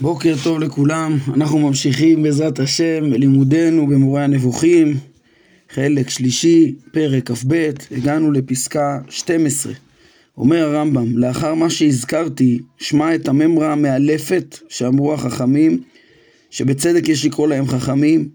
[0.00, 4.96] בוקר טוב לכולם, אנחנו ממשיכים בעזרת השם בלימודנו במורה הנבוכים,
[5.70, 9.72] חלק שלישי, פרק כ"ב, הגענו לפסקה 12.
[10.36, 15.82] אומר הרמב"ם, לאחר מה שהזכרתי, שמע את הממרה המאלפת שאמרו החכמים,
[16.50, 18.28] שבצדק יש לקרוא להם חכמים,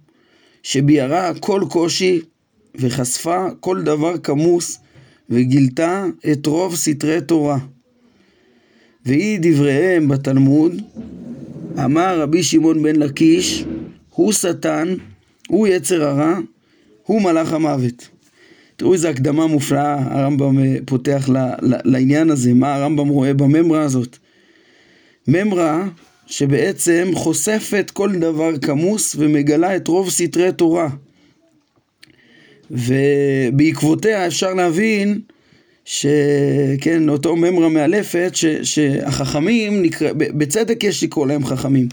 [0.63, 2.21] שביערה כל קושי
[2.75, 4.79] וחשפה כל דבר כמוס
[5.29, 7.57] וגילתה את רוב סתרי תורה.
[9.05, 10.81] והיא דבריהם בתלמוד,
[11.85, 13.65] אמר רבי שמעון בן לקיש,
[14.09, 14.95] הוא שטן,
[15.47, 16.37] הוא יצר הרע,
[17.03, 18.07] הוא מלאך המוות.
[18.75, 21.29] תראו איזה הקדמה מופלאה הרמב"ם אה, פותח
[21.61, 24.17] לעניין הזה, מה הרמב"ם רואה בממרה הזאת.
[25.27, 25.87] ממרה
[26.27, 30.89] שבעצם חושפת כל דבר כמוס ומגלה את רוב סתרי תורה.
[32.71, 35.21] ובעקבותיה אפשר להבין
[35.89, 41.87] שכן, אותו ממרה מאלפת, ש, שהחכמים, נקרא, בצדק יש לקרוא להם חכמים.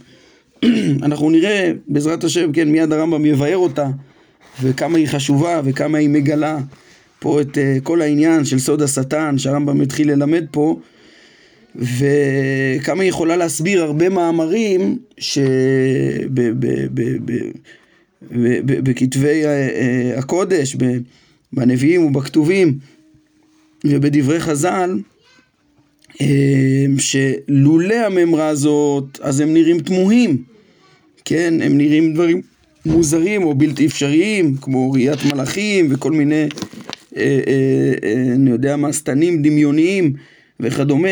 [1.03, 3.87] אנחנו נראה, בעזרת השם, כן, מיד הרמב"ם יבאר אותה,
[4.63, 6.59] וכמה היא חשובה, וכמה היא מגלה
[7.19, 10.81] פה את uh, כל העניין של סוד השטן, שהרמב"ם התחיל ללמד פה,
[11.77, 14.99] וכמה היא יכולה להסביר הרבה מאמרים
[18.79, 20.77] שבכתבי אה, אה, הקודש,
[21.53, 22.79] בנביאים ובכתובים,
[23.85, 24.99] ובדברי חז"ל,
[26.21, 30.43] אה, שלולא הממרה הזאת, אז הם נראים תמוהים,
[31.25, 32.41] כן, הם נראים דברים
[32.87, 36.49] מוזרים או בלתי אפשריים, כמו ראיית מלאכים וכל מיני,
[37.17, 40.13] אה, אה, אני יודע מה, שטנים דמיוניים
[40.61, 41.09] וכדומה,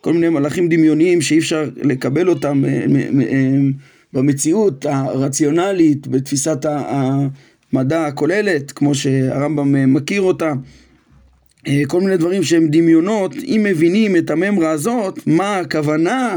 [0.00, 2.64] כל מיני מלאכים דמיוניים שאי אפשר לקבל אותם
[4.12, 10.52] במציאות הרציונלית, בתפיסת המדע הכוללת, כמו שהרמב"ם מכיר אותה.
[11.66, 16.36] אה, כל מיני דברים שהם דמיונות, אם מבינים את הממרה הזאת, מה הכוונה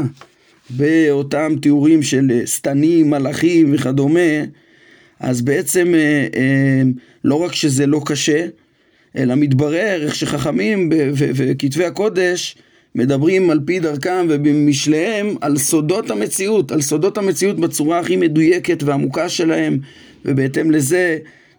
[0.70, 4.44] באותם תיאורים של אה, שטנים, מלאכים וכדומה,
[5.20, 6.82] אז בעצם אה,
[7.24, 8.46] לא רק שזה לא קשה,
[9.16, 12.56] אלא מתברר איך שחכמים וכתבי הקודש
[12.94, 19.28] מדברים על פי דרכם ובמשליהם על סודות המציאות, על סודות המציאות בצורה הכי מדויקת ועמוקה
[19.28, 19.78] שלהם,
[20.24, 21.18] ובהתאם לזה,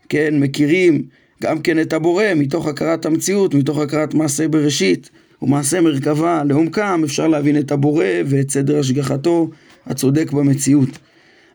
[0.10, 1.04] כן, מכירים
[1.44, 5.10] גם כן את הבורא, מתוך הכרת המציאות, מתוך הכרת מעשה בראשית
[5.42, 9.50] ומעשה מרכבה לעומקם, אפשר להבין את הבורא ואת סדר השגחתו
[9.86, 10.90] הצודק במציאות.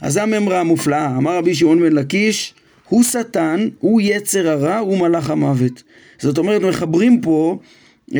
[0.00, 2.54] אז הממרה המופלאה, אמר רבי שמעון בן לקיש,
[2.88, 5.82] הוא שטן, הוא יצר הרע, הוא מלאך המוות.
[6.18, 7.58] זאת אומרת, מחברים פה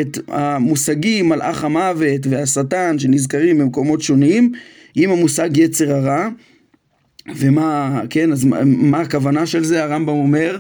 [0.01, 4.53] את המושגים מלאך המוות והשטן שנזכרים במקומות שונים
[4.95, 6.29] עם המושג יצר הרע
[7.37, 9.85] ומה, כן, אז מה, מה הכוונה של זה?
[9.85, 10.59] הרמב"ם אומר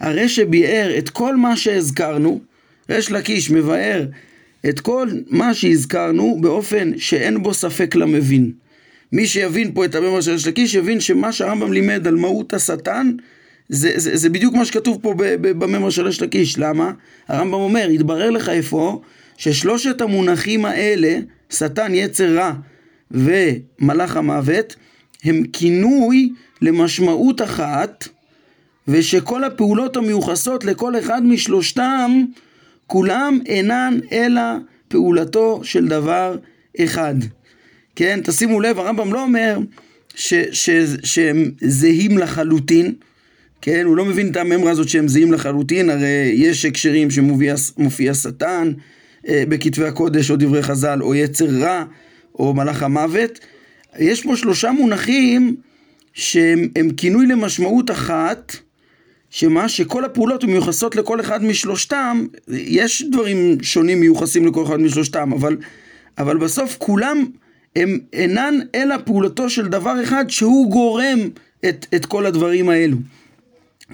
[0.00, 2.40] הרי שביאר את כל מה שהזכרנו,
[2.90, 4.06] ריש לקיש מבאר
[4.68, 8.52] את כל מה שהזכרנו באופן שאין בו ספק למבין.
[9.12, 13.12] מי שיבין פה את המאמר של ריש לקיש יבין שמה שהרמב"ם לימד על מהות השטן
[13.68, 16.58] זה, זה, זה בדיוק מה שכתוב פה במאמר של ריש לקיש.
[16.58, 16.92] למה?
[17.28, 19.00] הרמב"ם אומר, התברר לך איפה
[19.36, 21.18] ששלושת המונחים האלה,
[21.50, 22.52] שטן, יצר רע
[23.10, 24.76] ומלאך המוות,
[25.24, 26.32] הם כינוי
[26.62, 28.08] למשמעות אחת
[28.88, 32.24] ושכל הפעולות המיוחסות לכל אחד משלושתם,
[32.86, 34.42] כולם אינן אלא
[34.88, 36.36] פעולתו של דבר
[36.80, 37.14] אחד.
[37.96, 39.58] כן, תשימו לב, הרמב"ם לא אומר
[40.14, 40.70] ש, ש,
[41.04, 42.94] שהם זהים לחלוטין,
[43.62, 48.72] כן, הוא לא מבין את הממרה הזאת שהם זהים לחלוטין, הרי יש הקשרים שמופיע שטן
[49.28, 51.84] אה, בכתבי הקודש או דברי חז"ל, או יצר רע,
[52.38, 53.38] או מלאך המוות.
[53.98, 55.56] יש פה שלושה מונחים
[56.12, 58.56] שהם כינוי למשמעות אחת,
[59.30, 65.56] שמה שכל הפעולות מיוחסות לכל אחד משלושתם, יש דברים שונים מיוחסים לכל אחד משלושתם, אבל,
[66.18, 67.24] אבל בסוף כולם
[67.76, 71.18] הם אינן אלא פעולתו של דבר אחד שהוא גורם
[71.68, 72.96] את, את כל הדברים האלו.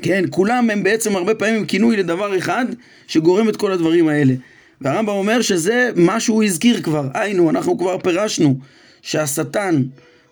[0.03, 2.65] כן, כולם הם בעצם הרבה פעמים כינוי לדבר אחד
[3.07, 4.35] שגורם את כל הדברים האלה.
[4.81, 8.59] והרמב"ם אומר שזה מה שהוא הזכיר כבר, היינו, אנחנו כבר פירשנו
[9.03, 9.83] שהשטן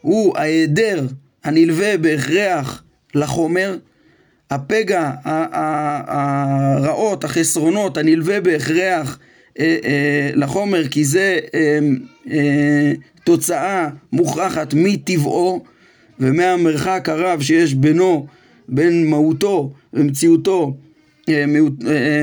[0.00, 1.06] הוא ההיעדר
[1.44, 2.82] הנלווה בהכרח
[3.14, 3.76] לחומר,
[4.50, 5.10] הפגע,
[6.06, 9.18] הרעות, החסרונות, הנלווה בהכרח
[9.58, 11.38] אה, אה, לחומר, כי זה
[12.30, 12.92] אה,
[13.24, 15.64] תוצאה מוכרחת מטבעו
[16.20, 18.26] ומהמרחק הרב שיש בינו,
[18.68, 20.76] בין מהותו ומציאותו,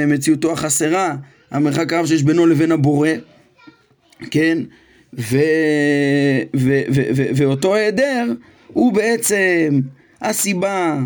[0.07, 1.15] מציאותו החסרה,
[1.51, 3.09] המרחק הרב שיש בינו לבין הבורא,
[4.31, 4.57] כן?
[5.13, 5.37] ו,
[6.55, 8.33] ו, ו, ו, ואותו היעדר
[8.67, 9.79] הוא בעצם
[10.21, 10.99] הסיבה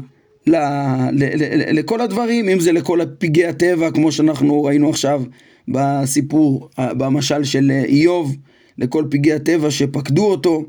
[0.47, 0.55] ל,
[1.11, 5.23] ל, ל, לכל הדברים, אם זה לכל פגעי הטבע, כמו שאנחנו ראינו עכשיו
[5.67, 8.35] בסיפור, במשל של איוב,
[8.77, 10.65] לכל פגעי הטבע שפקדו אותו,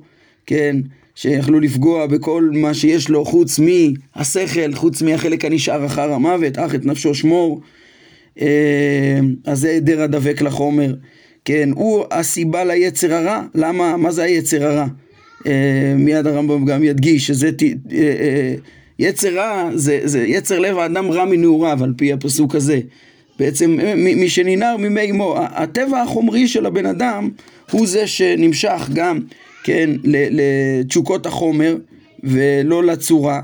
[0.47, 0.77] כן,
[1.15, 6.85] שיכלו לפגוע בכל מה שיש לו חוץ מהשכל, חוץ מהחלק הנשאר אחר המוות, אך את
[6.85, 7.61] נפשו שמור.
[8.41, 10.95] אה, אז זה היעדר הדבק לחומר.
[11.45, 13.43] כן, הוא הסיבה ליצר הרע.
[13.55, 13.97] למה?
[13.97, 14.87] מה זה היצר הרע?
[15.47, 17.51] אה, מיד הרמב"ם גם ידגיש שזה
[17.93, 18.55] אה,
[18.99, 22.81] יצר רע, זה, זה יצר לב האדם רע מנעוריו על פי הפסוק הזה.
[23.39, 25.37] בעצם מי שננער ממי אמו.
[25.39, 27.31] הטבע החומרי של הבן אדם
[27.71, 29.21] הוא זה שנמשך גם,
[29.65, 31.77] כן, לתשוקות החומר
[32.25, 33.41] ולא לצורה.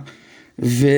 [0.62, 0.88] ו,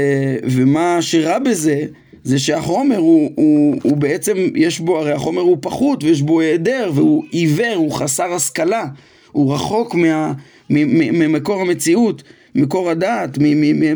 [0.43, 1.85] ומה שרע בזה
[2.25, 6.91] זה שהחומר הוא, הוא, הוא בעצם, יש בו, הרי החומר הוא פחות ויש בו היעדר
[6.94, 8.87] והוא עיוור, הוא חסר השכלה,
[9.32, 10.32] הוא רחוק מה,
[10.70, 12.23] ממקור המציאות,
[12.55, 13.38] מקור הדעת,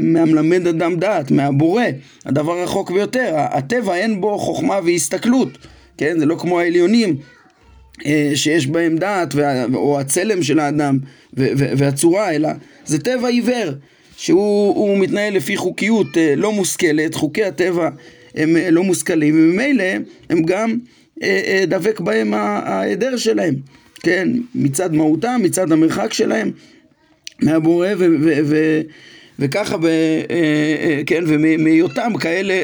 [0.00, 1.84] מהמלמד אדם דעת, מהבורא,
[2.26, 5.58] הדבר רחוק ביותר, הטבע אין בו חוכמה והסתכלות,
[5.98, 6.18] כן?
[6.18, 7.16] זה לא כמו העליונים
[8.06, 9.34] אה, שיש בהם דעת
[9.74, 10.98] או הצלם של האדם
[11.36, 12.48] והצורה, אלא
[12.86, 13.72] זה טבע עיוור.
[14.16, 17.88] שהוא מתנהל לפי חוקיות אה, לא מושכלת, חוקי הטבע
[18.34, 19.84] הם אה, לא מושכלים, וממילא
[20.30, 20.78] הם גם
[21.68, 23.54] דבק בהם ההיעדר שלהם,
[24.00, 26.50] כן, מצד מהותם, מצד המרחק שלהם
[27.42, 28.80] מהבורא, ו- ו- ו-
[29.38, 30.22] וככה, ב-
[31.06, 32.54] כן, ומהיותם כאלה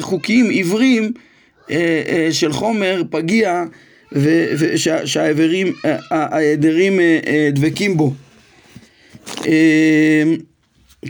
[0.00, 1.12] חוקים עיוורים
[2.30, 3.64] של חומר פגיע,
[5.12, 7.00] ושהעדרים
[7.52, 8.12] דבקים בו.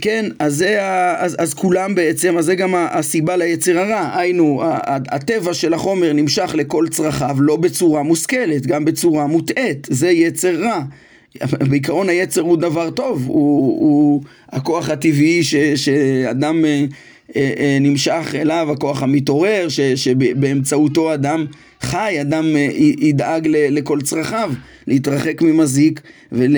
[0.01, 0.77] כן, אז, זה
[1.17, 6.51] אז, אז כולם בעצם, אז זה גם הסיבה ליצר הרע, היינו, הטבע של החומר נמשך
[6.53, 10.81] לכל צרכיו לא בצורה מושכלת, גם בצורה מוטעית, זה יצר רע.
[11.69, 16.85] בעיקרון היצר הוא דבר טוב, הוא, הוא הכוח הטבעי ש, שאדם אה,
[17.35, 21.45] אה, אה, נמשך אליו, הכוח המתעורר, ש, שבאמצעותו אדם
[21.81, 22.67] חי, אדם אה,
[22.99, 24.53] ידאג ל, לכל צרכיו,
[24.87, 26.01] להתרחק ממזיק
[26.31, 26.55] ול...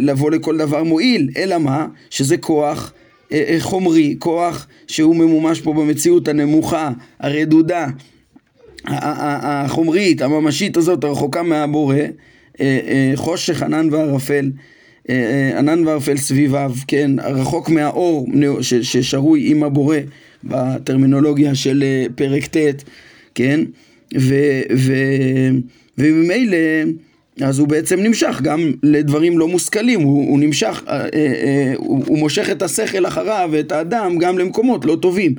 [0.00, 1.86] לבוא לכל דבר מועיל, אלא מה?
[2.10, 2.92] שזה כוח
[3.32, 7.86] אה, אה, חומרי, כוח שהוא ממומש פה במציאות הנמוכה, הרדודה,
[8.86, 11.96] החומרית, הממשית הזאת, הרחוקה מהבורא,
[13.14, 14.50] חושך, ענן וערפל,
[15.58, 18.28] ענן וערפל סביביו, כן, רחוק מהאור
[18.60, 19.96] ששרוי עם הבורא
[20.44, 22.82] בטרמינולוגיה של פרק ט',
[23.34, 23.60] כן,
[25.98, 26.56] וממילא
[27.40, 32.04] אז הוא בעצם נמשך גם לדברים לא מושכלים, הוא, הוא נמשך, אה, אה, אה, הוא,
[32.06, 35.34] הוא מושך את השכל אחריו ואת האדם גם למקומות לא טובים,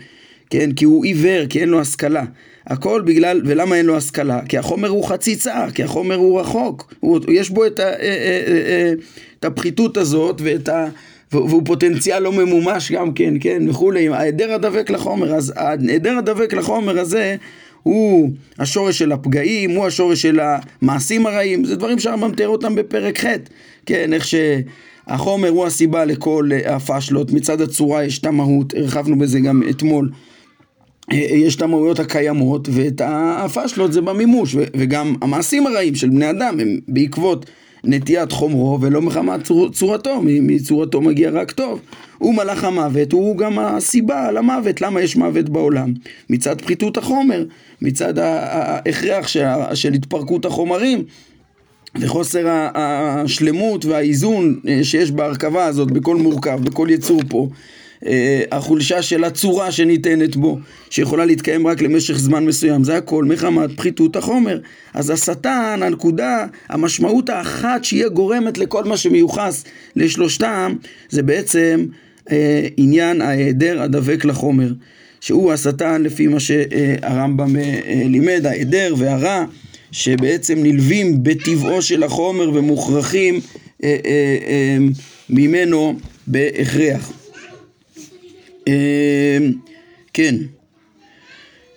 [0.49, 0.71] כן?
[0.71, 2.23] כי הוא עיוור, כי אין לו השכלה.
[2.67, 4.41] הכל בגלל, ולמה אין לו השכלה?
[4.49, 7.89] כי החומר הוא חצי צער, כי החומר הוא רחוק, הוא, יש בו את, ה, אה,
[7.89, 8.93] אה, אה,
[9.39, 10.87] את הפחיתות הזאת ואת ה...
[11.31, 16.99] והוא פוטנציאל לא ממומש גם כן, כן, וכולי, ההיעדר הדבק לחומר, אז ההיעדר הדבק לחומר
[16.99, 17.35] הזה
[17.83, 18.29] הוא
[18.59, 23.27] השורש של הפגעים, הוא השורש של המעשים הרעים, זה דברים שהרמב"ם תיאר אותם בפרק ח',
[23.85, 29.63] כן, איך שהחומר הוא הסיבה לכל הפשלות, מצד הצורה יש את המהות, הרחבנו בזה גם
[29.69, 30.09] אתמול.
[31.11, 36.79] יש את המהויות הקיימות ואת הפשלות זה במימוש וגם המעשים הרעים של בני אדם הם
[36.87, 37.45] בעקבות
[37.83, 41.79] נטיית חומרו ולא מחמת צור, צורתו, מצורתו מגיע רק טוב.
[42.17, 45.93] הוא מלאך המוות, הוא גם הסיבה למוות, למה יש מוות בעולם?
[46.29, 47.45] מצד פחיתות החומר,
[47.81, 49.27] מצד ההכרח
[49.73, 51.03] של התפרקות החומרים.
[51.99, 57.55] וחוסר השלמות והאיזון אה, שיש בהרכבה הזאת בכל מורכב, בכל יצור פה, אה,
[58.51, 64.15] החולשה של הצורה שניתנת בו, שיכולה להתקיים רק למשך זמן מסוים, זה הכל מחמת פחיתות
[64.15, 64.59] החומר.
[64.93, 69.63] אז השטן, הנקודה, המשמעות האחת שהיא גורמת לכל מה שמיוחס
[69.95, 70.73] לשלושתם,
[71.09, 71.85] זה בעצם
[72.31, 74.73] אה, עניין ההיעדר הדבק לחומר,
[75.21, 79.45] שהוא השטן לפי מה שהרמב"ם אה, אה, לימד, ההיעדר והרע,
[79.91, 83.39] שבעצם נלווים בטבעו של החומר ומוכרחים
[83.83, 84.77] אה, אה, אה,
[85.29, 85.95] ממנו
[86.27, 87.22] בהכרח.
[88.67, 89.53] אמ,
[90.13, 90.35] כן,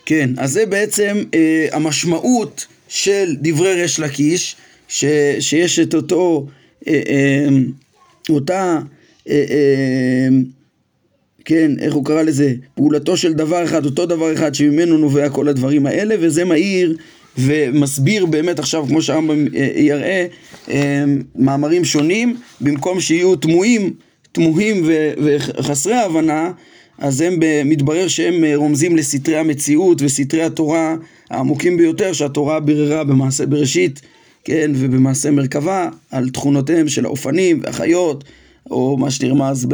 [0.06, 4.56] כן, אז זה בעצם אה, המשמעות של דברי ריש לקיש,
[4.88, 5.04] ש,
[5.40, 6.46] שיש את אותו,
[6.88, 7.48] אה, אה,
[8.28, 8.78] אותה,
[9.28, 10.28] אה, אה,
[11.44, 12.54] כן, איך הוא קרא לזה?
[12.74, 16.96] פעולתו של דבר אחד, אותו דבר אחד שממנו נובע כל הדברים האלה, וזה מאיר
[17.38, 20.26] ומסביר באמת עכשיו, כמו שהרמב"ם אה, יראה,
[20.70, 21.04] אה,
[21.36, 23.94] מאמרים שונים, במקום שיהיו תמוהים,
[24.32, 24.88] תמוהים
[25.24, 26.52] וחסרי הבנה,
[26.98, 30.96] אז הם, מתברר שהם אה, רומזים לסתרי המציאות וסתרי התורה
[31.30, 34.00] העמוקים ביותר שהתורה ביררה במעשה בראשית,
[34.44, 38.24] כן, ובמעשה מרכבה על תכונותיהם של האופנים והחיות,
[38.70, 39.66] או מה שנרמז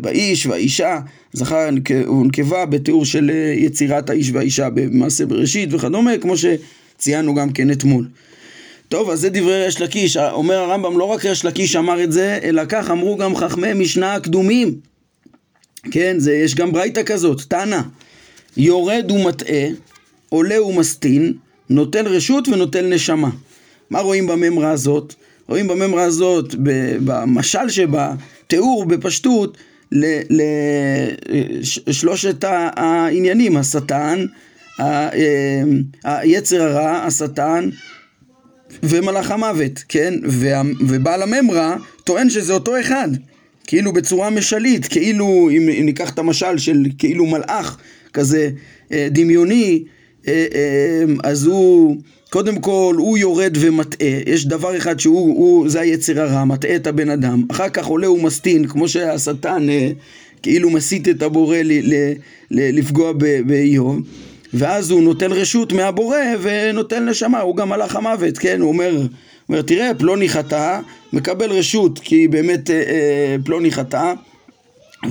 [0.00, 0.98] באיש והאישה,
[1.32, 1.68] זכר
[2.08, 8.08] ונקבה בתיאור של אה, יצירת האיש והאישה במעשה בראשית וכדומה, כמו שציינו גם כן אתמול.
[8.88, 10.16] טוב, אז זה דברי ריש לקיש.
[10.16, 14.14] אומר הרמב"ם, לא רק ריש לקיש אמר את זה, אלא כך אמרו גם חכמי משנה
[14.14, 14.87] הקדומים.
[15.90, 17.80] כן, זה, יש גם ברייתא כזאת, תנא.
[18.56, 19.68] יורד ומטעה,
[20.28, 21.32] עולה ומסטין,
[21.70, 23.30] נוטל רשות ונוטל נשמה.
[23.90, 25.14] מה רואים בממרה הזאת?
[25.48, 26.54] רואים בממרה הזאת,
[27.04, 28.14] במשל שבה,
[28.46, 29.56] תיאור בפשטות
[31.50, 34.26] לשלושת העניינים, השטן,
[36.04, 37.70] היצר הרע, השטן
[38.82, 40.14] ומלאך המוות, כן?
[40.80, 43.08] ובעל הממרה טוען שזה אותו אחד,
[43.68, 47.78] כאילו בצורה משלית, כאילו אם ניקח את המשל של כאילו מלאך
[48.12, 48.50] כזה
[48.92, 49.82] אה, דמיוני,
[50.28, 51.96] אה, אה, אז הוא
[52.30, 56.86] קודם כל הוא יורד ומטעה, יש דבר אחד שהוא, הוא, זה היצר הרע, מטעה את
[56.86, 59.66] הבן אדם, אחר כך עולה ומסטין, כמו שהשטן
[60.42, 62.12] כאילו מסית את הבורא ל, ל,
[62.50, 63.12] ל, לפגוע
[63.46, 64.00] באיוב,
[64.54, 68.60] ואז הוא נוטל רשות מהבורא ונוטל נשמה, הוא גם מלאך המוות, כן?
[68.60, 69.06] הוא אומר,
[69.48, 70.80] אומר תראה, פלוני חטא,
[71.12, 74.12] מקבל רשות כי באמת אה, אה, פלוני חטא,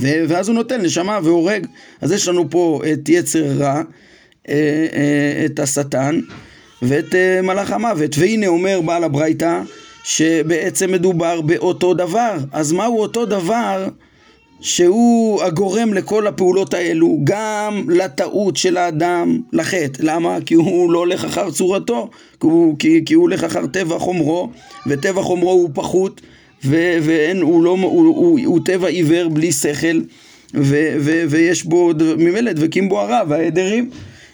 [0.01, 1.67] ואז הוא נוטל נשמה והורג.
[2.01, 3.81] אז יש לנו פה את יצר רע,
[4.49, 4.53] אה,
[4.93, 6.19] אה, את השטן
[6.81, 8.15] ואת אה, מלאך המוות.
[8.17, 9.61] והנה אומר בעל הברייתא
[10.03, 12.37] שבעצם מדובר באותו דבר.
[12.51, 13.87] אז מהו אותו דבר?
[14.61, 20.01] שהוא הגורם לכל הפעולות האלו, גם לטעות של האדם, לחטא.
[20.03, 20.37] למה?
[20.45, 22.09] כי הוא לא הולך אחר צורתו,
[22.39, 24.49] כי הוא, כי, כי הוא הולך אחר טבע חומרו,
[24.87, 26.21] וטבע חומרו הוא פחות,
[26.65, 30.01] ו, ואין, הוא, לא, הוא, הוא, הוא טבע עיוור בלי שכל,
[30.53, 33.89] ו, ו, ויש בו ממילא דבקים בו הרע והעדרים.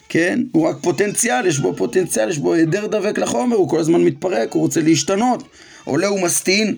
[0.09, 0.39] כן?
[0.51, 4.53] הוא רק פוטנציאל, יש בו פוטנציאל, יש בו היעדר דבק לחומר, הוא כל הזמן מתפרק,
[4.53, 5.43] הוא רוצה להשתנות.
[5.83, 6.75] עולה ומסטין,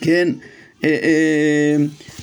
[0.00, 0.28] כן?
[0.84, 1.76] אה, אה,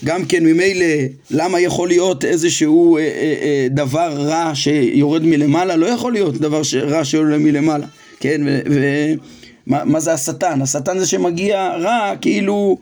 [0.06, 0.86] גם כן ממילא
[1.32, 5.76] למה יכול להיות איזשהו אה, דבר רע שיורד מלמעלה?
[5.76, 7.88] לא יכול להיות דבר רע שיורד מלמעלה,
[8.20, 8.42] כן?
[9.68, 10.62] ומה זה השטן?
[10.62, 12.78] השטן זה שמגיע רע כאילו...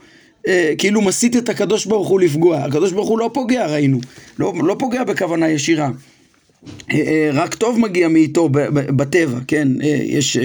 [0.78, 2.58] כאילו מסית את הקדוש ברוך הוא לפגוע.
[2.58, 4.00] הקדוש ברוך הוא לא פוגע, ראינו.
[4.40, 5.90] לא, לא פוגע בכוונה ישירה.
[7.34, 9.68] רק טוב מגיע מאיתו בטבע, כן?
[10.06, 10.38] יש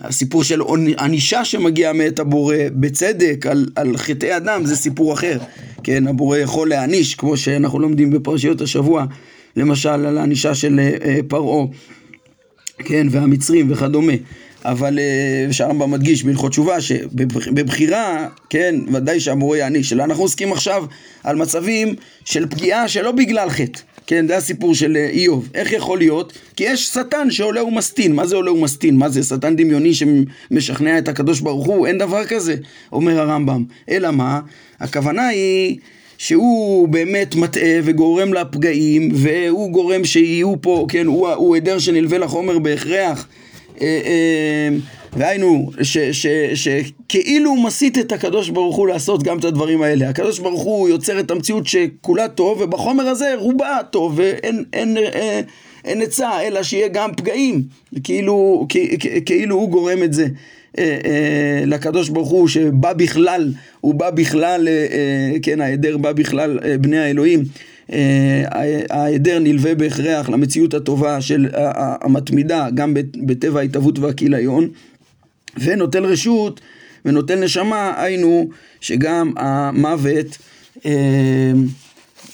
[0.00, 0.60] הסיפור של
[0.98, 5.38] ענישה שמגיעה מאת הבורא בצדק על, על חטאי אדם זה סיפור אחר,
[5.82, 9.04] כן, הבורא יכול להעניש כמו שאנחנו לומדים בפרשיות השבוע
[9.56, 11.66] למשל על הענישה של אה, אה, פרעה,
[12.78, 14.12] כן, והמצרים וכדומה.
[14.64, 14.98] אבל
[15.50, 20.84] שהרמב"ם מדגיש בהלכות תשובה שבבחירה, כן, ודאי שהבורא יעניש, אלא אנחנו עוסקים עכשיו
[21.24, 25.48] על מצבים של פגיעה שלא בגלל חטא כן, זה הסיפור של אה, איוב.
[25.54, 26.32] איך יכול להיות?
[26.56, 28.14] כי יש שטן שעולה ומסטין.
[28.14, 28.96] מה זה עולה ומסטין?
[28.96, 31.86] מה זה שטן דמיוני שמשכנע את הקדוש ברוך הוא?
[31.86, 32.54] אין דבר כזה,
[32.92, 33.64] אומר הרמב"ם.
[33.90, 34.40] אלא מה?
[34.80, 35.78] הכוונה היא...
[36.20, 43.26] שהוא באמת מטעה וגורם לפגעים והוא גורם שיהיו פה, כן, הוא היעדר שנלווה לחומר בהכרח
[43.80, 44.68] אה, אה,
[45.16, 45.70] והיינו,
[46.54, 50.08] שכאילו הוא מסית את הקדוש ברוך הוא לעשות גם את הדברים האלה.
[50.08, 55.44] הקדוש ברוך הוא יוצר את המציאות שכולה טוב, ובחומר הזה רובה טוב, ואין אין, אין,
[55.84, 57.62] אין עצה, אלא שיהיה גם פגעים,
[58.04, 58.66] כאילו,
[59.26, 60.26] כאילו הוא גורם את זה.
[60.78, 66.58] אה, אה, לקדוש ברוך הוא שבא בכלל, הוא בא בכלל, אה, כן, ההיעדר בא בכלל
[66.80, 67.44] בני האלוהים.
[68.90, 71.48] ההיעדר נלווה בהכרח למציאות הטובה של
[72.00, 72.94] המתמידה, גם
[73.26, 74.68] בטבע ההתהוות והכיליון.
[75.58, 76.60] ונוטל רשות
[77.04, 78.48] ונוטל נשמה, היינו
[78.80, 80.38] שגם המוות
[80.86, 81.52] אה,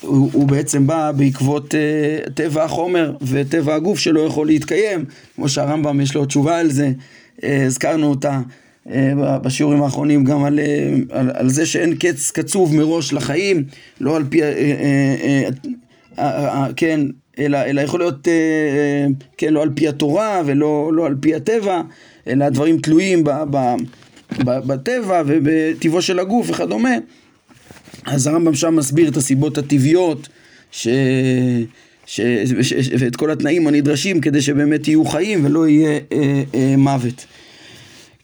[0.00, 5.04] הוא, הוא בעצם בא בעקבות אה, טבע החומר וטבע הגוף שלא יכול להתקיים,
[5.37, 6.90] כמו שהרמב"ם יש לו תשובה על זה,
[7.44, 8.40] אה, הזכרנו אותה
[8.90, 13.64] אה, בשיעורים האחרונים גם על, אה, על, על זה שאין קץ קצוב מראש לחיים,
[14.00, 15.49] לא על פי, אה, אה,
[16.18, 17.00] אה, אה, כן,
[17.38, 19.06] אלא, אלא יכול להיות, אה,
[19.38, 21.82] כן, לא על פי התורה ולא לא על פי הטבע.
[22.28, 23.75] אלא הדברים תלויים ב, ב,
[24.45, 26.95] ב, בטבע ובטבעו של הגוף וכדומה.
[28.04, 30.28] אז הרמב"ם שם מסביר את הסיבות הטבעיות
[30.71, 30.88] ש...
[32.06, 32.21] ש...
[32.62, 32.75] ש...
[32.75, 32.90] ש...
[32.99, 37.26] ואת כל התנאים הנדרשים כדי שבאמת יהיו חיים ולא יהיה אה, אה, מוות.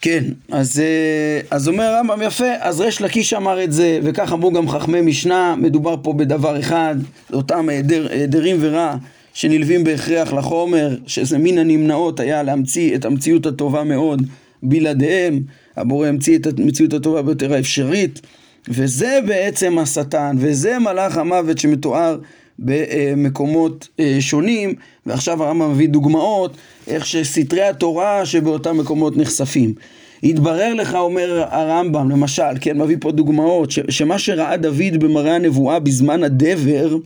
[0.01, 4.53] כן, אז, אה, אז אומר הרמב"ם יפה, אז ריש לקיש אמר את זה, וכך אמרו
[4.53, 6.97] גם חכמי משנה, מדובר פה בדבר אחד,
[7.33, 8.97] אותם היעדרים ורע
[9.35, 14.23] שנלווים בהכרח לחומר, שזה מן הנמנעות היה להמציא את המציאות הטובה מאוד
[14.63, 15.41] בלעדיהם,
[15.77, 18.21] הבורא המציא את המציאות הטובה ביותר האפשרית,
[18.69, 22.19] וזה בעצם השטן, וזה מלאך המוות שמתואר
[22.59, 24.75] במקומות אה, שונים,
[25.07, 29.75] ועכשיו הרמב"ם מביא דוגמאות איך שסתרי התורה שבאותם מקומות נחשפים.
[30.23, 35.79] התברר לך, אומר הרמב"ם, למשל, כן, מביא פה דוגמאות, ש, שמה שראה דוד במראה הנבואה
[35.79, 36.97] בזמן הדבר,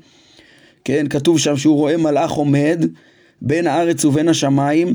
[0.87, 2.87] כן, כתוב שם שהוא רואה מלאך עומד
[3.43, 4.95] בין הארץ ובין השמיים,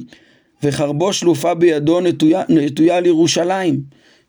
[0.63, 3.79] וחרבו שלופה בידו נטויה, נטויה לירושלים,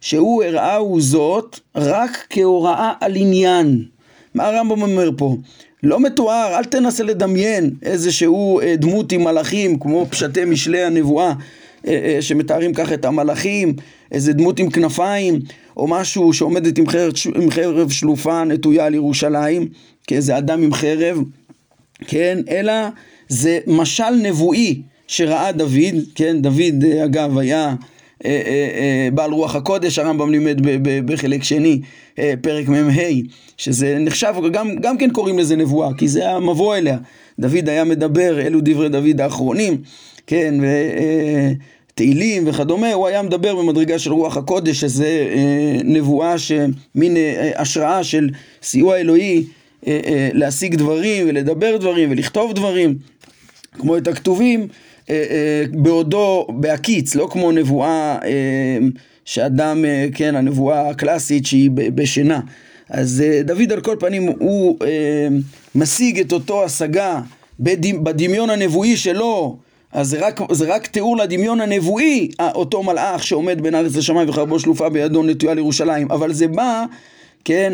[0.01, 3.85] שהוא הראהו זאת רק כהוראה על עניין.
[4.35, 5.37] מה הרמב"ם אומר פה?
[5.83, 11.33] לא מתואר, אל תנסה לדמיין איזשהו אה, דמות עם מלאכים, כמו פשטי משלי הנבואה,
[11.87, 13.75] אה, אה, שמתארים כך את המלאכים,
[14.13, 15.41] איזה דמות עם כנפיים,
[15.77, 19.69] או משהו שעומדת עם חרב, עם חרב שלופה נטויה על ירושלים,
[20.07, 21.19] כאיזה אדם עם חרב,
[22.07, 22.73] כן, אלא
[23.29, 27.75] זה משל נבואי שראה דוד, כן, דוד אגב היה
[28.25, 30.61] אה, אה, אה, בעל רוח הקודש, הרמב"ם לימד
[31.05, 31.81] בחלק שני,
[32.41, 33.03] פרק מ"ה,
[33.57, 36.99] שזה נחשב, גם, גם כן קוראים לזה נבואה, כי זה המבוא אליה.
[37.39, 39.77] דוד היה מדבר, אלו דברי דוד האחרונים,
[40.27, 40.55] כן,
[41.93, 45.35] ותהילים וכדומה, הוא היה מדבר במדרגה של רוח הקודש, שזה
[45.85, 46.35] נבואה,
[46.95, 47.17] מין
[47.57, 48.31] השראה של
[48.63, 49.45] סיוע אלוהי
[50.33, 52.95] להשיג דברים ולדבר דברים ולכתוב דברים,
[53.79, 54.69] כמו את הכתובים.
[55.11, 58.79] אה, אה, בעודו בהקיץ, לא כמו נבואה אה,
[59.25, 59.85] שאדם,
[60.15, 62.41] כן, הנבואה הקלאסית שהיא בשינה.
[62.91, 64.79] אז דוד על כל פנים הוא
[65.75, 67.21] משיג את אותו השגה
[67.61, 69.57] בדמיון הנבואי שלו,
[69.93, 74.59] אז זה רק, זה רק תיאור לדמיון הנבואי, אותו מלאך שעומד בין ארץ לשמיים וחרבו
[74.59, 76.85] שלופה בידו נטויה לירושלים, אבל זה בא,
[77.45, 77.73] כן,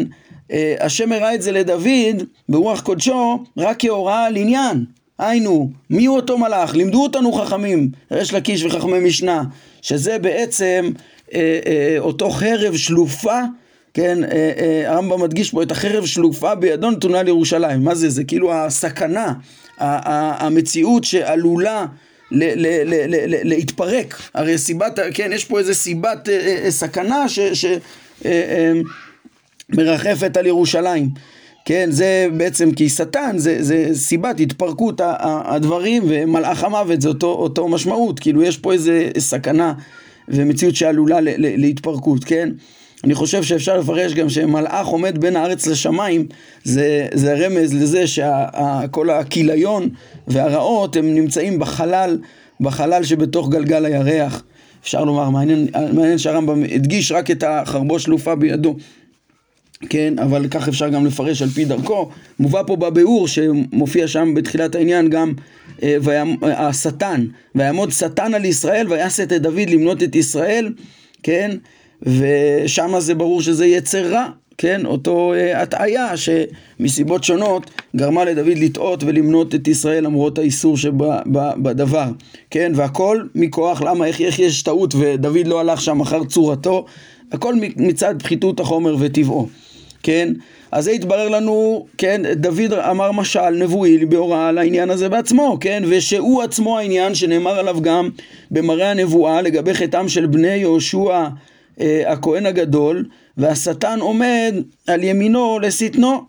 [0.81, 4.85] השם הראה את זה לדוד ברוח קודשו רק כהוראה על עניין.
[5.19, 6.75] היינו, מי הוא אותו מלאך?
[6.75, 9.43] לימדו אותנו חכמים, ריש לקיש וחכמי משנה,
[9.83, 10.91] שזה בעצם
[11.35, 13.41] אה, אה, אותו חרב שלופה,
[13.95, 17.85] כן, אה, אה, הרמב"ם מדגיש פה את החרב שלופה בידו נתונה לירושלים.
[17.85, 18.09] מה זה?
[18.11, 19.33] זה כאילו הסכנה,
[19.79, 21.87] המציאות שעלולה
[22.31, 24.23] ל- ל- ל- ל- ל- להתפרק.
[24.35, 27.41] הרי סיבת, כן, יש פה איזה סיבת אה, אה, סכנה ש...
[27.41, 27.79] ש אה,
[28.25, 28.73] אה,
[29.73, 31.11] מרחפת על ירושלים.
[31.65, 37.69] כן, זה בעצם כי שטן זה, זה סיבת התפרקות הדברים ומלאך המוות זה אותו, אותו
[37.69, 39.73] משמעות, כאילו יש פה איזה סכנה
[40.29, 42.49] ומציאות שעלולה להתפרקות, כן?
[43.05, 46.27] אני חושב שאפשר לפרש גם שמלאך עומד בין הארץ לשמיים,
[46.65, 49.89] זה, זה רמז לזה שכל הכיליון
[50.27, 52.19] והרעות הם נמצאים בחלל,
[52.61, 54.43] בחלל שבתוך גלגל הירח.
[54.83, 58.77] אפשר לומר, מעניין, מעניין שהרמב"ם הדגיש רק את החרבו שלופה בידו.
[59.81, 62.11] כן, אבל כך אפשר גם לפרש על פי דרכו.
[62.41, 65.33] מובא פה בביאור שמופיע שם בתחילת העניין גם
[65.83, 65.97] אה,
[66.43, 70.73] השטן, ויעמוד שטן על ישראל ויעשת את דוד למנות את ישראל,
[71.23, 71.57] כן,
[72.03, 74.27] ושם זה ברור שזה יצר רע,
[74.59, 82.09] כן, אותו אה, הטעיה שמסיבות שונות גרמה לדוד לטעות ולמנות את ישראל למרות האיסור שבדבר,
[82.51, 86.85] כן, והכל מכוח, למה, איך, איך יש טעות ודוד לא הלך שם אחר צורתו,
[87.33, 89.49] הכל מצד פחיתות החומר וטבעו.
[90.03, 90.33] כן?
[90.73, 95.83] אז זה התברר לנו, כן, דוד אמר משל נבואי בהוראה על העניין הזה בעצמו, כן?
[95.89, 98.11] ושהוא עצמו העניין שנאמר עליו גם
[98.51, 101.29] במראה הנבואה לגבי חטאם של בני יהושע
[101.81, 103.05] אה, הכהן הגדול,
[103.37, 104.55] והשטן עומד
[104.87, 106.25] על ימינו לשטנו,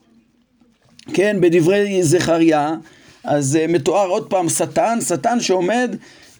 [1.14, 1.38] כן?
[1.42, 2.76] בדברי זכריה,
[3.24, 5.96] אז אה, מתואר עוד פעם שטן, שטן שעומד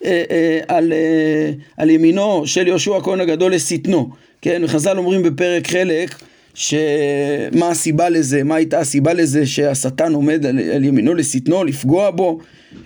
[0.06, 4.10] אה, אה, על, אה, על ימינו של יהושע הכהן הגדול לשטנו,
[4.42, 4.62] כן?
[4.66, 6.16] וחז"ל אומרים בפרק חלק
[6.60, 12.40] שמה הסיבה לזה, מה הייתה הסיבה לזה שהשטן עומד על, על ימינו לשטנו, לפגוע בו,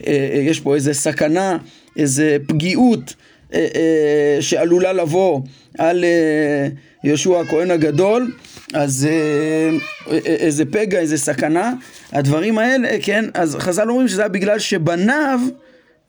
[0.07, 1.57] אה, אה, יש פה איזה סכנה,
[1.97, 3.13] איזה פגיעות
[3.53, 5.41] אה, אה, שעלולה לבוא
[5.77, 6.67] על אה,
[7.03, 8.31] יהושע הכהן הגדול,
[8.73, 9.77] אז אה,
[10.11, 11.73] אה, איזה פגע, איזה סכנה,
[12.11, 15.39] הדברים האלה, כן, אז חז"ל אומרים שזה היה בגלל שבניו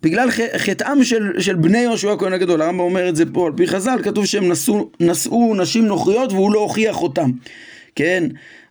[0.04, 3.66] בגלל חטאם של, של בני יהושע הכהן הגדול, הרמב"ם אומר את זה פה על פי
[3.66, 7.30] חז"ל, כתוב שהם נשאו, נשאו נשים נוכריות והוא לא הוכיח אותם,
[7.94, 8.24] כן?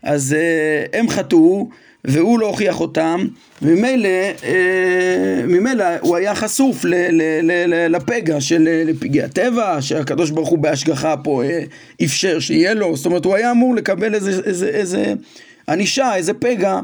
[0.04, 1.70] אז אה, הם חטאו
[2.06, 3.26] והוא לא הוכיח אותם,
[3.62, 4.10] וממילא
[4.44, 10.50] אה, הוא היה חשוף ל, ל, ל, ל, לפגע של אה, פגעי הטבע, שהקדוש ברוך
[10.50, 11.64] הוא בהשגחה פה אה,
[12.04, 15.14] אפשר שיהיה לו, זאת אומרת הוא היה אמור לקבל איזה, איזה, איזה
[15.70, 16.80] ענישה, איזה פגע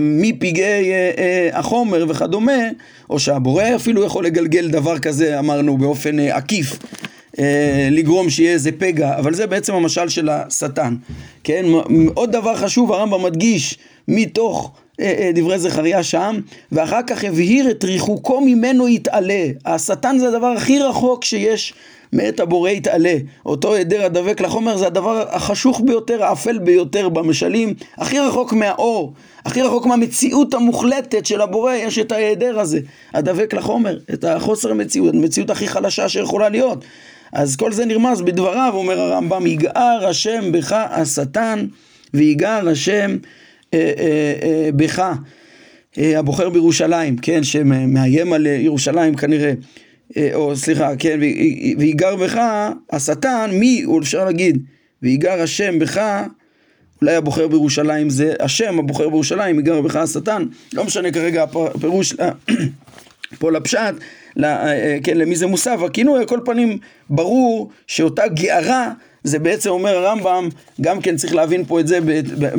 [0.00, 2.62] מפגעי אה, אה, החומר וכדומה,
[3.10, 6.78] או שהבורא אפילו יכול לגלגל דבר כזה, אמרנו, באופן עקיף,
[7.90, 10.94] לגרום שיהיה איזה פגע, אבל זה בעצם המשל של השטן.
[11.44, 11.64] כן,
[12.14, 14.72] עוד דבר חשוב, הרמב"ם מדגיש מתוך
[15.34, 16.40] דברי זכריה שם,
[16.72, 19.46] ואחר כך הבהיר את ריחוקו ממנו יתעלה.
[19.66, 21.74] השטן זה הדבר הכי רחוק שיש
[22.12, 23.14] מאת הבורא יתעלה.
[23.46, 29.12] אותו היעדר הדבק לחומר זה הדבר החשוך ביותר, האפל ביותר במשלים, הכי רחוק מהאור,
[29.44, 32.80] הכי רחוק מהמציאות המוחלטת של הבורא, יש את ההיעדר הזה,
[33.14, 36.84] הדבק לחומר, את החוסר המציאות, המציאות הכי חלשה שיכולה להיות.
[37.32, 41.66] אז כל זה נרמז בדבריו, אומר הרמב"ם, יגער השם בך השטן,
[42.14, 43.16] ויגער השם
[43.74, 45.12] אה, אה, אה, בך.
[45.98, 49.52] אה, הבוחר בירושלים, כן, שמאיים על ירושלים כנראה.
[50.34, 51.20] או סליחה, כן,
[51.78, 52.40] ויגר בך
[52.90, 54.62] השטן, מי, הוא אפשר להגיד,
[55.02, 56.22] ויגר השם בך,
[57.02, 62.14] אולי הבוחר בירושלים זה השם, הבוחר בירושלים, יגר בך השטן, לא משנה כרגע הפירוש
[63.38, 63.94] פה לפשט,
[65.02, 66.78] כן, למי זה מוסף, הכינוי, על כל פנים
[67.10, 68.92] ברור שאותה גערה
[69.24, 70.48] זה בעצם אומר הרמב"ם,
[70.80, 71.98] גם כן צריך להבין פה את זה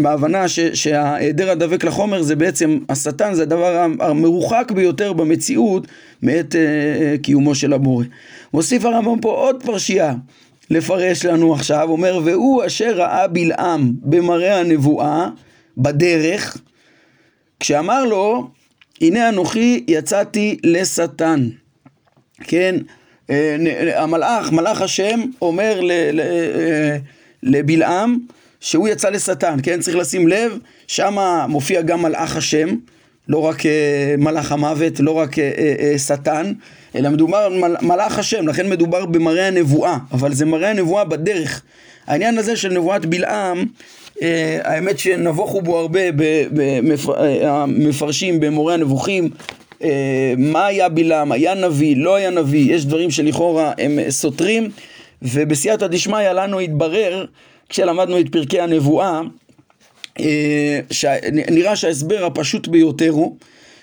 [0.01, 5.87] בהבנה שההיעדר הדבק לחומר זה בעצם, השטן זה הדבר המרוחק ביותר במציאות
[6.21, 8.05] מאת uh, קיומו של הבורא.
[8.53, 10.13] מוסיף הרמב"ם פה עוד פרשייה
[10.69, 15.29] לפרש לנו עכשיו, אומר והוא אשר ראה בלעם במראה הנבואה
[15.77, 16.57] בדרך,
[17.59, 18.47] כשאמר לו
[19.01, 21.49] הנה אנוכי יצאתי לשטן,
[22.43, 22.75] כן?
[23.29, 23.55] אה,
[24.03, 26.97] המלאך, מלאך השם, אומר אה,
[27.43, 28.17] לבלעם
[28.59, 29.79] שהוא יצא לשטן, כן?
[29.79, 30.57] צריך לשים לב,
[30.87, 31.17] שם
[31.49, 32.69] מופיע גם מלאך השם,
[33.27, 35.35] לא רק אה, מלאך המוות, לא רק
[35.97, 36.53] שטן,
[36.95, 41.61] אלא מדובר על מלאך השם, לכן מדובר במראה הנבואה, אבל זה מראה הנבואה בדרך.
[42.07, 43.65] העניין הזה של נבואת בלעם,
[44.63, 45.99] האמת שנבוכו בו הרבה
[46.51, 49.64] במפרשים במורה הנבוכים, אה,
[50.37, 54.69] מה היה בלעם, היה נביא, לא היה נביא, יש דברים שלכאורה הם סותרים,
[55.21, 57.25] ובסייעתא דשמיא לנו התברר,
[57.69, 59.21] כשלמדנו את פרקי הנבואה,
[60.19, 60.79] אה,
[61.51, 63.35] נראה שההסבר הפשוט ביותר הוא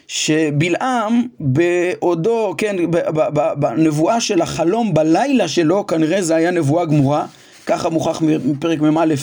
[0.09, 2.77] שבלעם בעודו, כן,
[3.57, 7.27] בנבואה של החלום בלילה שלו, כנראה זה היה נבואה גמורה,
[7.67, 9.15] ככה מוכח מפרק מ"א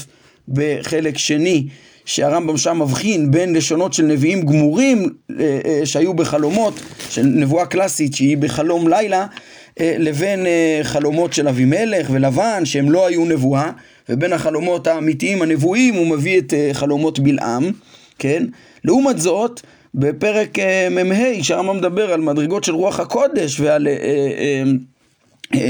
[0.48, 1.68] בחלק שני
[2.06, 5.10] שהרמב"ם שם מבחין בין לשונות של נביאים גמורים
[5.40, 9.26] אה, אה, שהיו בחלומות, של נבואה קלאסית שהיא בחלום לילה,
[9.80, 10.46] אה, לבין
[10.84, 13.72] חלומות של אבימלך ולבן שהם לא היו נבואה,
[14.10, 17.72] ובין החלומות האמיתיים הנבואים הוא מביא את חלומות בלעם,
[18.20, 18.46] כן?
[18.84, 19.62] לעומת זאת,
[19.96, 20.58] בפרק
[20.92, 23.88] מ"ה שהרמב"ם מדבר על מדרגות של רוח הקודש ועל...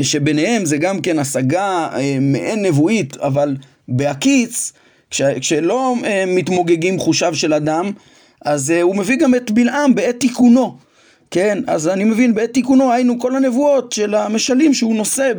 [0.02, 1.90] שביניהם זה גם כן השגה
[2.22, 3.56] מעין נבואית, אבל
[3.88, 4.72] בהקיץ,
[5.12, 7.92] כש, כשלא אה, מתמוגגים חושיו של אדם,
[8.42, 10.78] אז אה, הוא מביא גם את בלעם בעת תיקונו.
[11.32, 15.32] כן, אז אני מבין, בעת תיקונו היינו כל הנבואות של המשלים שהוא נושא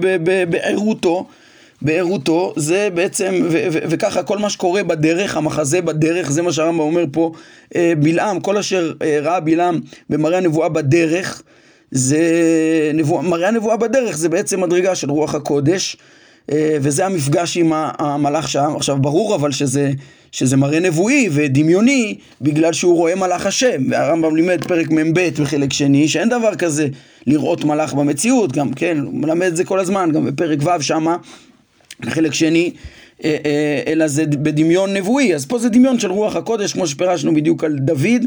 [0.51, 1.27] בעירותו,
[1.83, 7.33] בעירותו, זה בעצם, וככה כל מה שקורה בדרך, המחזה בדרך, זה מה שהרמב"ם אומר פה,
[7.77, 9.81] אה, בלעם, כל אשר ראה בלעם
[10.11, 11.43] במראה הנבואה בדרך,
[11.91, 12.21] זה
[12.95, 18.49] נבוא, מראה הנבואה בדרך זה בעצם מדרגה של רוח הקודש, אה, וזה המפגש עם המלאך
[18.49, 18.73] שם.
[18.77, 19.93] עכשיו, ברור אבל שזה,
[20.33, 23.83] שזה מראה נבואי ודמיוני, בגלל שהוא רואה מלאך השם.
[23.91, 26.89] והרמב"ם לימד פרק מ"ב בחלק שני, שאין דבר כזה
[27.27, 31.17] לראות מלאך במציאות, גם, כן, הוא מלמד את זה כל הזמן, גם בפרק ו' שמה,
[32.01, 32.73] בחלק שני.
[33.25, 37.35] אה, אה, אלא זה בדמיון נבואי, אז פה זה דמיון של רוח הקודש, כמו שפירשנו
[37.35, 38.25] בדיוק על דוד,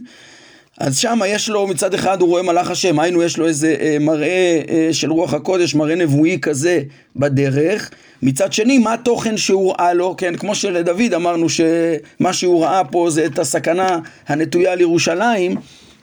[0.80, 3.98] אז שם יש לו מצד אחד הוא רואה מלאך השם, היינו יש לו איזה אה,
[4.00, 6.82] מראה אה, של רוח הקודש, מראה נבואי כזה
[7.16, 7.92] בדרך.
[8.22, 13.10] מצד שני, מה התוכן שהוא ראה לו, כן, כמו שלדוד אמרנו שמה שהוא ראה פה
[13.10, 15.56] זה את הסכנה הנטויה לירושלים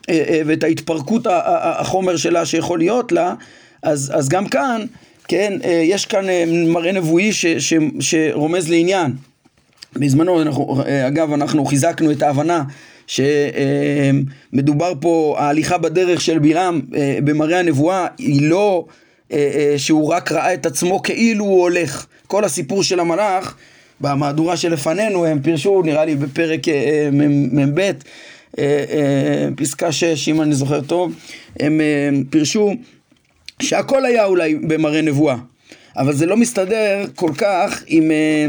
[0.09, 3.35] אה, אה, ואת ההתפרקות החומר שלה שיכול להיות לה,
[3.83, 4.85] אז, אז גם כאן,
[5.29, 9.13] כן, אה, יש כאן אה, מראה נבואי ש, ש, שרומז לעניין.
[9.97, 12.63] בזמנו, אנחנו, אה, אגב, אנחנו חיזקנו את ההבנה
[13.11, 18.85] שמדובר פה, ההליכה בדרך של בלעם אה, במראה הנבואה היא לא
[19.33, 22.07] אה, אה, שהוא רק ראה את עצמו כאילו הוא הולך.
[22.27, 23.57] כל הסיפור של המלאך
[24.01, 26.61] במהדורה שלפנינו הם פירשו נראה לי בפרק
[27.53, 27.90] מ"ב
[29.57, 31.12] פסקה 6 אם אני זוכר טוב
[31.61, 31.81] הם
[32.31, 32.75] פירשו
[33.62, 35.37] שהכל היה אולי במראה נבואה
[35.96, 38.46] אבל זה לא מסתדר כל כך עם, אה,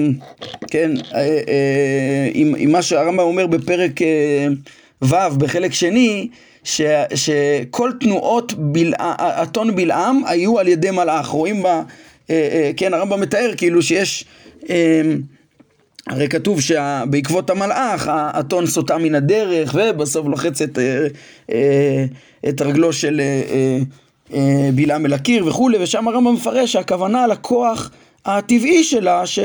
[0.67, 3.99] כן, אה, אה, עם, עם מה שהרמב"ם אומר בפרק
[5.01, 6.27] ו' בחלק שני,
[6.63, 6.82] ש,
[7.15, 11.27] שכל תנועות בלע, אתון בלעם היו על ידי מלאך.
[11.27, 11.82] רואים בה,
[12.77, 14.25] כן, הרמב"ם מתאר כאילו שיש...
[16.08, 20.80] הרי כתוב שבעקבות המלאך האתון סוטה מן הדרך ובסוף לוחץ את,
[22.49, 23.21] את רגלו של
[24.76, 27.91] בלעם אל הקיר וכולי, ושם הרמב"ם מפרש שהכוונה לכוח
[28.26, 29.39] הטבעי שלה, ש...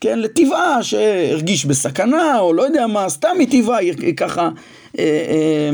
[0.00, 4.48] כן, לטבעה, שהרגיש בסכנה, או לא יודע מה, סתם מטבעה, היא ככה,
[4.98, 5.70] אה, אה,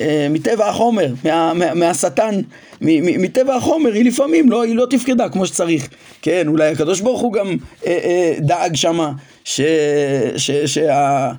[0.00, 2.40] אה, מטבע החומר, מה, מה, מהשטן,
[2.80, 5.88] מטבע החומר, היא לפעמים לא, היא לא תפקדה כמו שצריך.
[6.22, 9.12] כן, אולי הקדוש ברוך הוא גם אה, אה, דאג שמה,
[9.44, 9.60] ש,
[10.36, 11.32] ש, שה...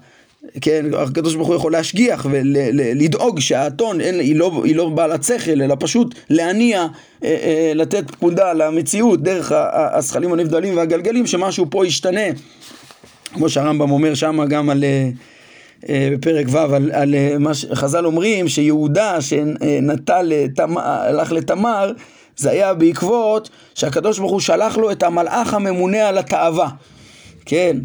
[0.61, 5.75] כן, הקדוש ברוך הוא יכול להשגיח ולדאוג שהאתון היא, לא, היא לא בעלת שכל, אלא
[5.79, 6.87] פשוט להניע,
[7.23, 9.51] אה, אה, לתת פקודה למציאות דרך
[9.93, 12.21] הזכלים הנבדלים והגלגלים, שמשהו פה ישתנה.
[13.33, 14.83] כמו שהרמב"ם אומר שם גם על...
[14.83, 15.09] אה,
[16.11, 20.33] בפרק ו' על, על מה שחז"ל אומרים שיהודה שנטל,
[20.77, 21.91] הלך לתמר
[22.37, 26.69] זה היה בעקבות שהקדוש ברוך הוא שלח לו את המלאך הממונה על התאווה,
[27.45, 27.77] כן?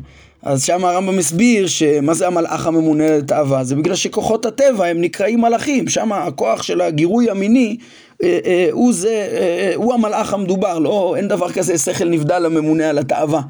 [0.47, 3.65] אז שם הרמב"ם מסביר שמה זה המלאך הממונה על התאווה?
[3.65, 7.77] זה בגלל שכוחות הטבע הם נקראים מלאכים, שם הכוח של הגירוי המיני
[8.23, 12.91] אה, אה, הוא זה, אה, הוא המלאך המדובר, לא, אין דבר כזה שכל נבדל הממונה
[12.91, 13.41] על התאווה.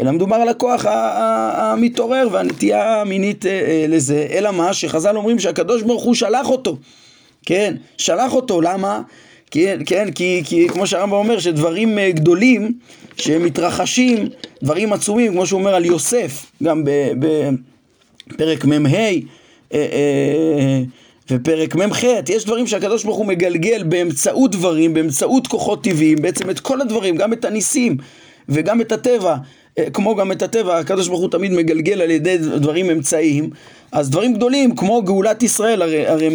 [0.00, 3.44] אלא מדובר על הכוח המתעורר והנטייה המינית
[3.88, 4.72] לזה, אלא מה?
[4.72, 6.76] שחז"ל אומרים שהקדוש ברוך הוא שלח אותו,
[7.46, 9.00] כן, שלח אותו, למה?
[9.50, 12.72] כן, כן, כי, כי כמו שהרמב"ם אומר שדברים גדולים
[13.16, 14.28] שמתרחשים,
[14.62, 16.84] דברים עצומים, כמו שהוא אומר על יוסף, גם
[18.28, 19.08] בפרק מ"ה,
[21.30, 26.60] ופרק מ"ח, יש דברים שהקדוש ברוך הוא מגלגל באמצעות דברים, באמצעות כוחות טבעיים, בעצם את
[26.60, 27.96] כל הדברים, גם את הניסים
[28.48, 29.36] וגם את הטבע,
[29.78, 33.50] אה, כמו גם את הטבע, הקדוש ברוך הוא תמיד מגלגל על ידי דברים אמצעיים.
[33.94, 36.28] אז דברים גדולים, כמו גאולת ישראל, הרי, הרי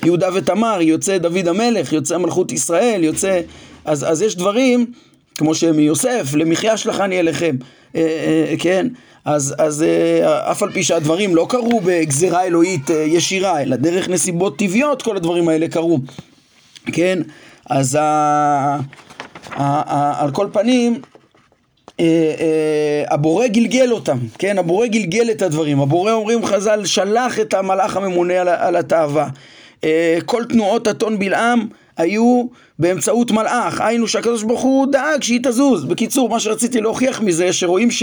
[0.00, 3.40] מיהודה ותמר יוצא דוד המלך, יוצא מלכות ישראל, יוצא...
[3.84, 4.86] אז, אז יש דברים,
[5.34, 7.56] כמו שמיוסף, למחיה שלחני אליכם,
[7.96, 8.86] אה, אה, כן?
[9.24, 14.08] אז, אז אה, אף על פי שהדברים לא קרו בגזירה אלוהית אה, ישירה, אלא דרך
[14.08, 15.98] נסיבות טבעיות כל הדברים האלה קרו,
[16.92, 17.18] כן?
[17.70, 18.78] אז ה, ה,
[19.56, 21.15] ה, על כל פנים, אה,
[23.10, 24.58] הבורא גלגל אותם, כן?
[24.58, 25.80] הבורא גלגל את הדברים.
[25.80, 29.28] הבורא, אומרים חז"ל, שלח את המלאך הממונה על, על התאווה.
[30.26, 32.46] כל תנועות אתון בלעם היו
[32.78, 35.84] באמצעות מלאך, היינו שהקדוש ברוך הוא דאג שהיא תזוז.
[35.84, 38.02] בקיצור, מה שרציתי להוכיח מזה, שרואים ש,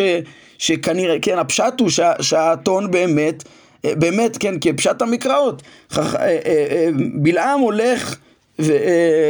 [0.58, 3.44] שכנראה, כן, הפשט הוא שה, שהאתון באמת,
[3.86, 5.62] אה, באמת, כן, כפשט המקראות.
[5.98, 8.16] אה, אה, בלעם הולך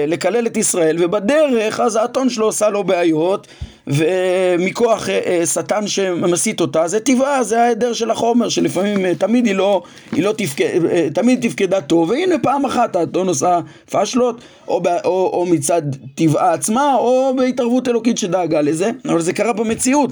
[0.07, 3.47] לקלל את ישראל, ובדרך אז האתון שלו עושה לו בעיות,
[3.87, 5.09] ומכוח
[5.53, 10.33] שטן שמסית אותה, זה טבעה, זה ההיעדר של החומר, שלפעמים תמיד היא לא, היא לא
[10.37, 10.79] תפקד,
[11.13, 13.59] תמיד תפקדה טוב, והנה פעם אחת האתון עושה
[13.91, 15.81] פשלות, או, או, או מצד
[16.15, 20.11] טבעה עצמה, או בהתערבות אלוקית שדאגה לזה, אבל זה קרה במציאות,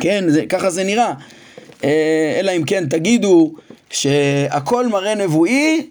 [0.00, 1.12] כן, זה, ככה זה נראה.
[2.40, 3.52] אלא אם כן תגידו
[3.90, 5.86] שהכל מראה נבואי,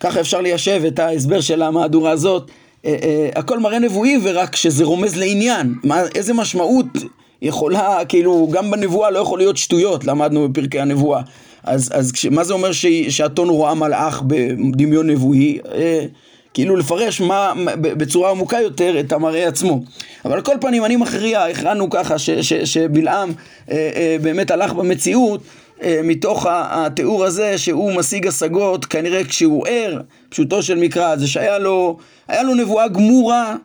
[0.00, 2.50] ככה אפשר ליישב את ההסבר של המהדורה הזאת.
[2.86, 5.74] אה, אה, הכל מראה נבואי ורק שזה רומז לעניין.
[5.84, 6.86] מה, איזה משמעות
[7.42, 11.20] יכולה, כאילו, גם בנבואה לא יכול להיות שטויות, למדנו בפרקי הנבואה.
[11.62, 15.58] אז, אז כש, מה זה אומר ש, שהטון רואה מלאך בדמיון נבואי?
[15.74, 16.06] אה,
[16.54, 19.80] כאילו לפרש מה, בצורה עמוקה יותר את המראה עצמו.
[20.24, 22.14] אבל על כל פנים, אני מכריע, הכרענו ככה
[22.64, 23.32] שבלעם
[23.70, 25.40] אה, אה, באמת הלך במציאות.
[25.82, 31.58] אה, מתוך התיאור הזה שהוא משיג השגות כנראה כשהוא ער, פשוטו של מקרא, זה שהיה
[31.58, 31.96] לו,
[32.42, 33.56] לו נבואה גמורה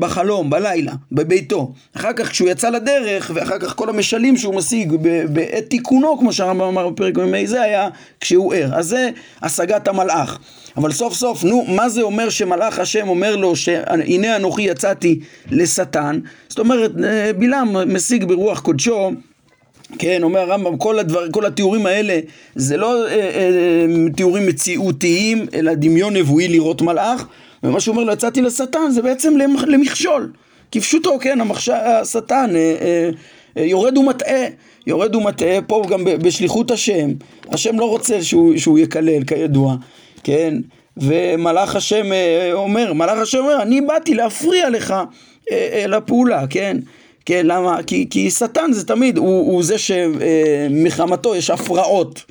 [0.00, 1.72] בחלום, בלילה, בביתו.
[1.96, 4.92] אחר כך כשהוא יצא לדרך, ואחר כך כל המשלים שהוא משיג
[5.32, 7.88] בעת תיקונו, כמו שהרמב"ם אמר בפרק מ"ה, זה היה
[8.20, 8.74] כשהוא ער.
[8.74, 9.10] אז זה
[9.42, 10.38] השגת המלאך.
[10.76, 16.20] אבל סוף סוף, נו, מה זה אומר שמלאך השם אומר לו שהנה אנוכי יצאתי לשטן?
[16.48, 19.10] זאת אומרת, אה, בלעם משיג ברוח קודשו
[19.98, 22.20] כן, אומר הרמב"ם, כל, הדבר, כל התיאורים האלה
[22.54, 27.26] זה לא אה, אה, תיאורים מציאותיים, אלא דמיון נבואי לראות מלאך,
[27.62, 29.34] ומה שהוא אומר לו, יצאתי לשטן, זה בעצם
[29.66, 30.32] למכשול.
[30.72, 31.38] כפשוטו, כן.
[31.72, 33.10] השטן אה, אה,
[33.56, 34.44] אה, יורד ומטעה,
[34.86, 37.10] יורד ומטעה, פה גם בשליחות השם,
[37.48, 39.76] השם לא רוצה שהוא, שהוא יקלל, כידוע,
[40.24, 40.54] כן,
[40.96, 46.76] ומלאך השם אה, אומר, מלאך השם אומר, אני באתי להפריע לך אה, אה, לפעולה, כן,
[47.26, 47.82] כן, למה?
[47.82, 52.24] כי, כי שטן זה תמיד, הוא, הוא זה שמחמתו יש הפרעות.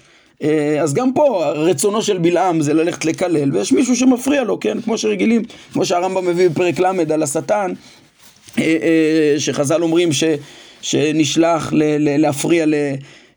[0.43, 4.81] אה, אז גם פה רצונו של בלעם זה ללכת לקלל, ויש מישהו שמפריע לו, כן?
[4.81, 7.73] כמו שרגילים, כמו שהרמב"ם מביא בפרק ל' על השטן,
[8.58, 10.23] אה, אה, שחז"ל אומרים ש,
[10.81, 12.65] שנשלח ל, ל, להפריע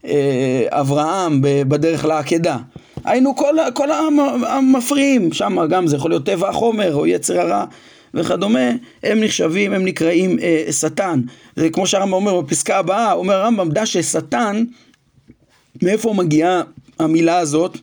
[0.05, 2.57] לאברהם בדרך לעקדה.
[3.05, 3.89] היינו כל, כל
[4.47, 7.65] המפריעים, שם גם זה יכול להיות טבע החומר או יצר הרע.
[8.15, 8.71] וכדומה,
[9.03, 11.21] הם נחשבים, הם נקראים אה, שטן.
[11.57, 14.65] זה כמו שהרמב"ם אומר בפסקה הבאה, אומר הרמב"ם, דע ששטן,
[15.83, 16.63] מאיפה מגיעה
[16.99, 17.79] המילה הזאת?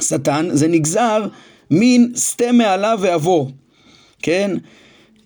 [0.00, 1.26] שטן, זה נגזר
[1.70, 3.50] מן סטה מעלה ועבור,
[4.22, 4.56] כן?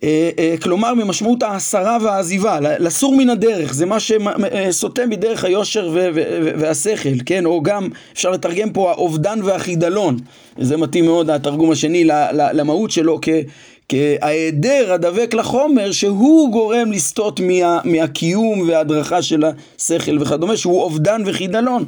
[0.03, 5.89] אה, אה, כלומר ממשמעות ההסרה והעזיבה, לסור מן הדרך, זה מה שסוטה אה, מדרך היושר
[6.57, 7.45] והשכל, כן?
[7.45, 10.17] או גם אפשר לתרגם פה האובדן והחידלון,
[10.57, 13.19] זה מתאים מאוד התרגום השני למהות שלו
[13.89, 19.43] כהיעדר הדבק לחומר שהוא גורם לסטות מה, מהקיום וההדרכה של
[19.77, 21.85] השכל וכדומה, שהוא אובדן וחידלון,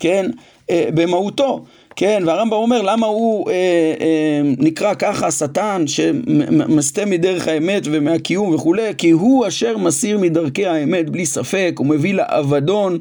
[0.00, 0.30] כן?
[0.70, 1.64] במהותו.
[1.96, 3.54] כן, והרמב"ם אומר למה הוא אה,
[4.00, 11.10] אה, נקרא ככה שטן שמסטה מדרך האמת ומהקיום וכולי, כי הוא אשר מסיר מדרכי האמת
[11.10, 12.98] בלי ספק, הוא מביא לאבדון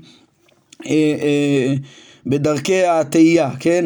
[0.86, 1.73] אה, אה,
[2.25, 3.86] בדרכי התהייה, כן?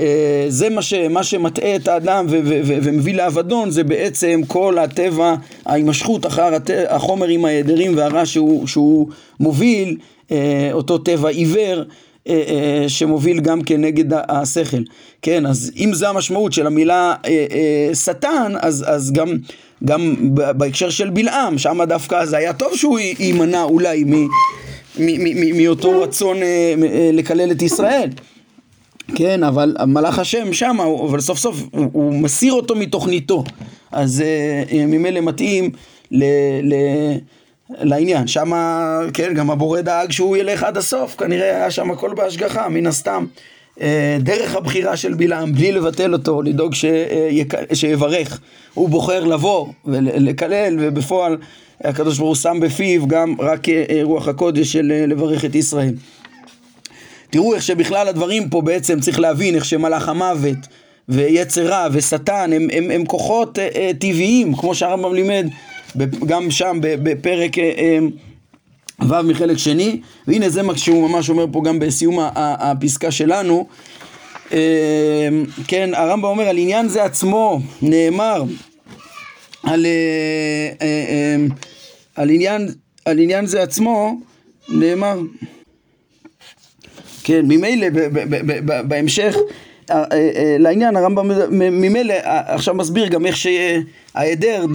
[0.00, 4.40] אה, זה מה, ש, מה שמטעה את האדם ו, ו, ו, ומביא לאבדון זה בעצם
[4.46, 5.34] כל הטבע,
[5.66, 9.08] ההימשכות אחר הת, החומר עם ההיעדרים והרע שהוא, שהוא
[9.40, 9.96] מוביל,
[10.32, 11.82] אה, אותו טבע עיוור
[12.88, 14.82] שמוביל גם כנגד השכל.
[15.22, 17.14] כן, אז אם זה המשמעות של המילה
[17.94, 19.36] שטן, אז, אז גם,
[19.84, 24.04] גם בהקשר של בלעם, שם דווקא זה היה טוב שהוא יימנע אולי
[25.54, 26.36] מאותו רצון
[27.12, 28.08] לקלל את ישראל.
[29.14, 33.44] כן, אבל מלאך השם שם, אבל סוף סוף הוא, הוא מסיר אותו מתוכניתו.
[33.92, 34.24] אז
[34.70, 35.70] uh, ממילא מתאים
[36.10, 36.24] ל,
[36.62, 36.74] ל,
[37.70, 38.26] לעניין.
[38.26, 38.52] שם,
[39.14, 43.26] כן, גם הבורא דאג שהוא ילך עד הסוף, כנראה היה שם הכל בהשגחה, מן הסתם.
[43.78, 43.82] Uh,
[44.20, 48.40] דרך הבחירה של בלעם, בלי לבטל אותו, לדאוג ש, uh, שיברך.
[48.74, 51.36] הוא בוחר לבוא ולקלל, ובפועל
[51.84, 53.66] הקדוש ברוך הוא שם בפיו גם רק
[54.02, 55.94] רוח הקודש של לברך את ישראל.
[57.32, 60.58] תראו איך שבכלל הדברים פה בעצם צריך להבין איך שמלאך המוות
[61.08, 65.46] ויצר רע ושטן הם, הם, הם כוחות אה, אה, טבעיים כמו שהרמב"ם לימד
[66.26, 67.98] גם שם בפרק אה, אה,
[69.08, 70.00] ו' מחלק שני.
[70.26, 73.66] והנה זה מה שהוא ממש אומר פה גם בסיום הפסקה שלנו.
[74.52, 75.28] אה,
[75.68, 78.42] כן הרמב"ם אומר על עניין זה עצמו נאמר
[79.62, 81.36] על, אה, אה,
[82.16, 82.68] על, עניין,
[83.04, 84.20] על עניין זה עצמו
[84.68, 85.20] נאמר
[87.24, 87.86] כן, ממילא
[88.88, 89.36] בהמשך
[90.58, 94.66] לעניין הרמב"ם ממילא עכשיו מסביר גם איך שההיעדר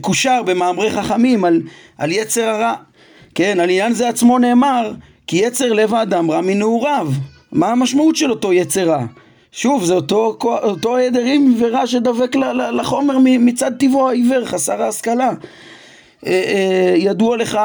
[0.00, 1.62] קושר במאמרי חכמים על,
[1.98, 2.74] על יצר הרע
[3.34, 4.92] כן, על עניין זה עצמו נאמר
[5.26, 7.08] כי יצר לב האדם רע מנעוריו
[7.52, 9.04] מה המשמעות של אותו יצר רע?
[9.52, 12.36] שוב, זה אותו, אותו היעדרים ורע שדבק
[12.72, 15.30] לחומר מצד טבעו העיוור, חסר ההשכלה.
[16.96, 17.58] ידוע לך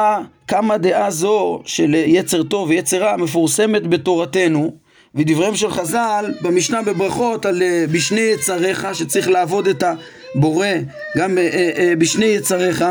[0.48, 4.72] כמה דעה זו של יצר טוב ויצר רע מפורסמת בתורתנו
[5.14, 9.84] ודבריהם של חז"ל במשנה בברכות על אה, בשני יצריך שצריך לעבוד את
[10.34, 10.66] הבורא
[11.16, 12.84] גם אה, אה, בשני יצריך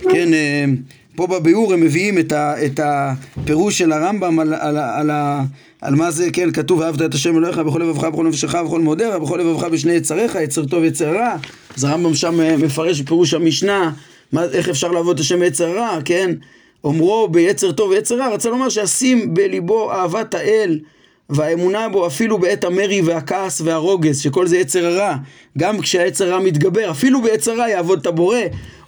[0.00, 0.28] כן
[1.16, 5.10] פה בביאור הם מביאים את, ה, את הפירוש של הרמב"ם על, על, על,
[5.80, 9.14] על, מה זה, כן, כתוב ואהבת את השם אלוהיך בכל לבבך, בכל נפשך, בכל מאודיך,
[9.14, 11.36] בכל לבבך בשני יצריך, יצר טוב יצר רע.
[11.76, 13.92] אז הרמב"ם שם מפרש בפירוש המשנה
[14.32, 16.30] מה, איך אפשר לעבוד את השם יצר רע, כן?
[16.84, 20.78] אומרו ביצר טוב ויצר רע, רצה לומר שאשים בליבו אהבת האל
[21.30, 25.16] והאמונה בו אפילו בעת המרי והכעס והרוגז, שכל זה יצר הרע,
[25.58, 28.38] גם כשהיצר הרע מתגבר, אפילו ביצר רע יעבוד את הבורא,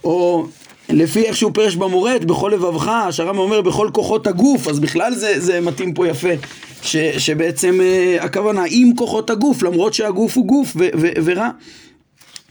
[0.03, 0.45] או
[0.89, 5.39] לפי איך שהוא פרש במורד, בכל לבבך, שהרמב"ם אומר בכל כוחות הגוף, אז בכלל זה,
[5.39, 6.29] זה מתאים פה יפה,
[6.81, 11.49] ש, שבעצם אה, הכוונה עם כוחות הגוף, למרות שהגוף הוא גוף ו, ו, ורע.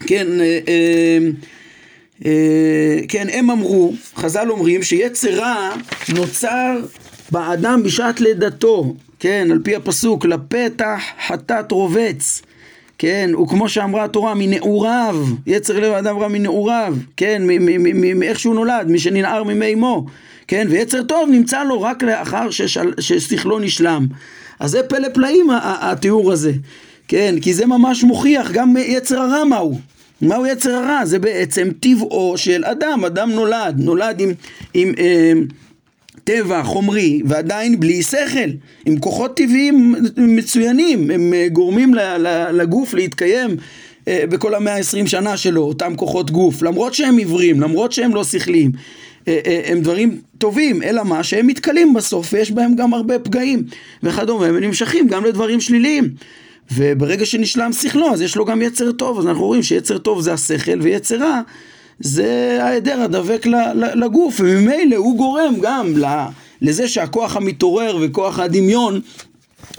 [0.07, 1.17] כן, אה, אה,
[3.07, 5.73] כן, הם אמרו, חז"ל אומרים שיצר רע
[6.13, 6.77] נוצר
[7.31, 12.41] באדם בשעת לידתו, כן, על פי הפסוק, לפתח חטאת רובץ,
[12.97, 15.15] כן, וכמו שאמרה התורה, מנעוריו,
[15.47, 17.41] יצר לב האדם רע מנעוריו, כן,
[18.15, 20.05] מאיך שהוא נולד, מי שננער מימי אמו,
[20.47, 22.49] כן, ויצר טוב נמצא לו רק לאחר
[22.99, 24.07] ששכלו נשלם.
[24.59, 26.51] אז זה פלא פלאים התיאור הזה,
[27.07, 29.79] כן, כי זה ממש מוכיח גם יצר הרע מהו,
[30.27, 31.05] מהו יצר הרע?
[31.05, 34.31] זה בעצם טבעו של אדם, אדם נולד, נולד עם,
[34.73, 35.33] עם אה,
[36.23, 38.49] טבע חומרי ועדיין בלי שכל,
[38.85, 41.93] עם כוחות טבעיים מצוינים, הם אה, גורמים
[42.53, 43.57] לגוף להתקיים
[44.07, 48.23] אה, בכל המאה העשרים שנה שלו, אותם כוחות גוף, למרות שהם עיוורים, למרות שהם לא
[48.23, 48.71] שכליים.
[49.27, 51.23] אה, אה, הם דברים טובים, אלא מה?
[51.23, 53.63] שהם מתכלים בסוף ויש בהם גם הרבה פגעים
[54.03, 56.09] וכדומה, הם נמשכים גם לדברים שליליים.
[56.71, 60.33] וברגע שנשלם שכלו אז יש לו גם יצר טוב, אז אנחנו רואים שיצר טוב זה
[60.33, 61.41] השכל ויצר רע
[61.99, 63.45] זה ההיעדר הדבק
[63.95, 65.93] לגוף, וממילא הוא גורם גם
[66.61, 69.01] לזה שהכוח המתעורר וכוח הדמיון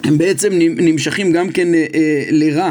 [0.04, 2.70] הם בעצם נמשכים גם כן אה, אה, לרע.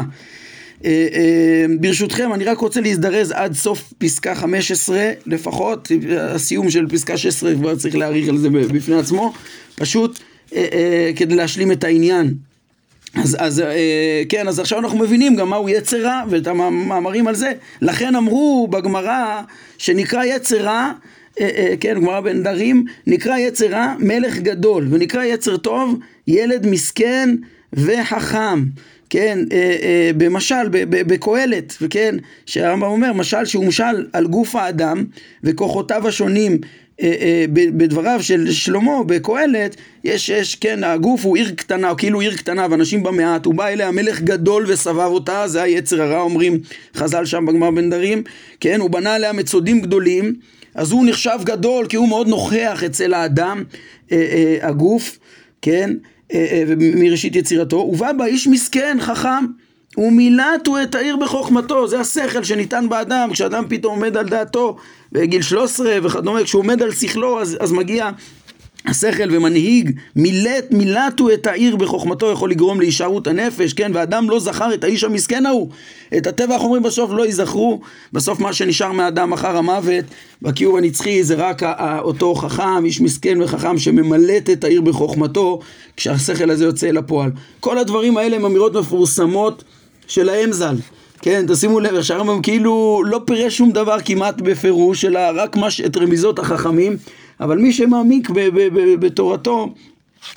[0.84, 7.54] אה, ברשותכם, אני רק רוצה להזדרז עד סוף פסקה 15 לפחות, הסיום של פסקה 16
[7.54, 9.32] כבר צריך להעריך על זה בפני עצמו,
[9.74, 10.18] פשוט
[11.16, 12.34] כדי להשלים את העניין.
[13.14, 17.34] אז, אז אה, כן, אז עכשיו אנחנו מבינים גם מהו יצר רע ואת המאמרים על
[17.34, 17.52] זה.
[17.82, 19.40] לכן אמרו בגמרא
[19.78, 20.92] שנקרא יצר רע,
[21.40, 26.66] אה, אה, כן, גמרא בן דרים, נקרא יצר רע מלך גדול, ונקרא יצר טוב ילד
[26.66, 27.36] מסכן
[27.72, 28.64] וחכם.
[29.10, 32.14] כן, אה, אה, במשל, בקהלת, וכן,
[32.46, 35.04] שהרמב"ם אומר, משל שהוא משל על גוף האדם
[35.44, 36.58] וכוחותיו השונים
[37.52, 42.66] בדבריו של שלמה בקהלת יש, יש, כן, הגוף הוא עיר קטנה, או כאילו עיר קטנה
[42.70, 46.58] ואנשים בה מעט, הוא בא אליה מלך גדול וסבב אותה, זה היצר הרע אומרים
[46.96, 48.22] חז"ל שם בגמר בן דרים,
[48.60, 50.34] כן, הוא בנה עליה מצודים גדולים,
[50.74, 53.64] אז הוא נחשב גדול כי הוא מאוד נוכח אצל האדם,
[54.12, 55.18] אה, אה, הגוף,
[55.62, 55.90] כן,
[56.78, 59.44] מראשית יצירתו, ובא בה איש מסכן, חכם,
[59.98, 64.76] ומילתו את העיר בחוכמתו, זה השכל שניתן באדם, כשאדם פתאום עומד על דעתו
[65.12, 68.10] בגיל 13 וכדומה, כשהוא עומד על שכלו אז, אז מגיע
[68.86, 74.74] השכל ומנהיג, מילט, מילטו את העיר בחוכמתו יכול לגרום להישארות הנפש, כן, ואדם לא זכר
[74.74, 75.68] את האיש המסכן ההוא,
[76.16, 77.80] את הטבע החומרי בסוף לא ייזכרו,
[78.12, 80.04] בסוף מה שנשאר מהאדם אחר המוות,
[80.42, 81.62] בקיום הנצחי זה רק
[82.00, 85.60] אותו חכם, איש מסכן וחכם שממלט את העיר בחוכמתו,
[85.96, 87.30] כשהשכל הזה יוצא אל הפועל.
[87.60, 89.64] כל הדברים האלה הם אמירות מפורסמות
[90.06, 90.76] של האם ז"ל.
[91.22, 95.96] כן, תשימו לב, שהרמב"ם כאילו לא פירש שום דבר כמעט בפירוש, אלא רק מש, את
[95.96, 96.96] רמיזות החכמים,
[97.40, 98.30] אבל מי שמעמיק
[99.00, 99.74] בתורתו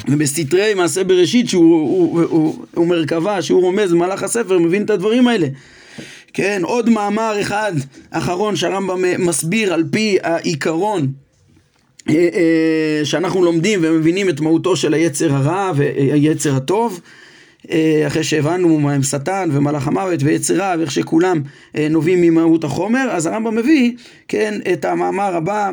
[0.07, 4.89] ובסתרי מעשה בראשית, שהוא הוא, הוא, הוא, הוא מרכבה, שהוא רומז במהלך הספר, מבין את
[4.89, 5.47] הדברים האלה.
[6.33, 7.73] כן, עוד מאמר אחד
[8.11, 11.07] אחרון שהרמב"ם מסביר על פי העיקרון
[12.09, 17.01] אה, אה, שאנחנו לומדים ומבינים את מהותו של היצר הרע והיצר הטוב.
[17.71, 21.41] אה, אחרי שהבנו מה הם שטן ומלאך המוות ויצרה ואיך שכולם
[21.77, 23.91] אה, נובעים ממהות החומר, אז הרמב"ם מביא,
[24.27, 25.69] כן, את המאמר הבא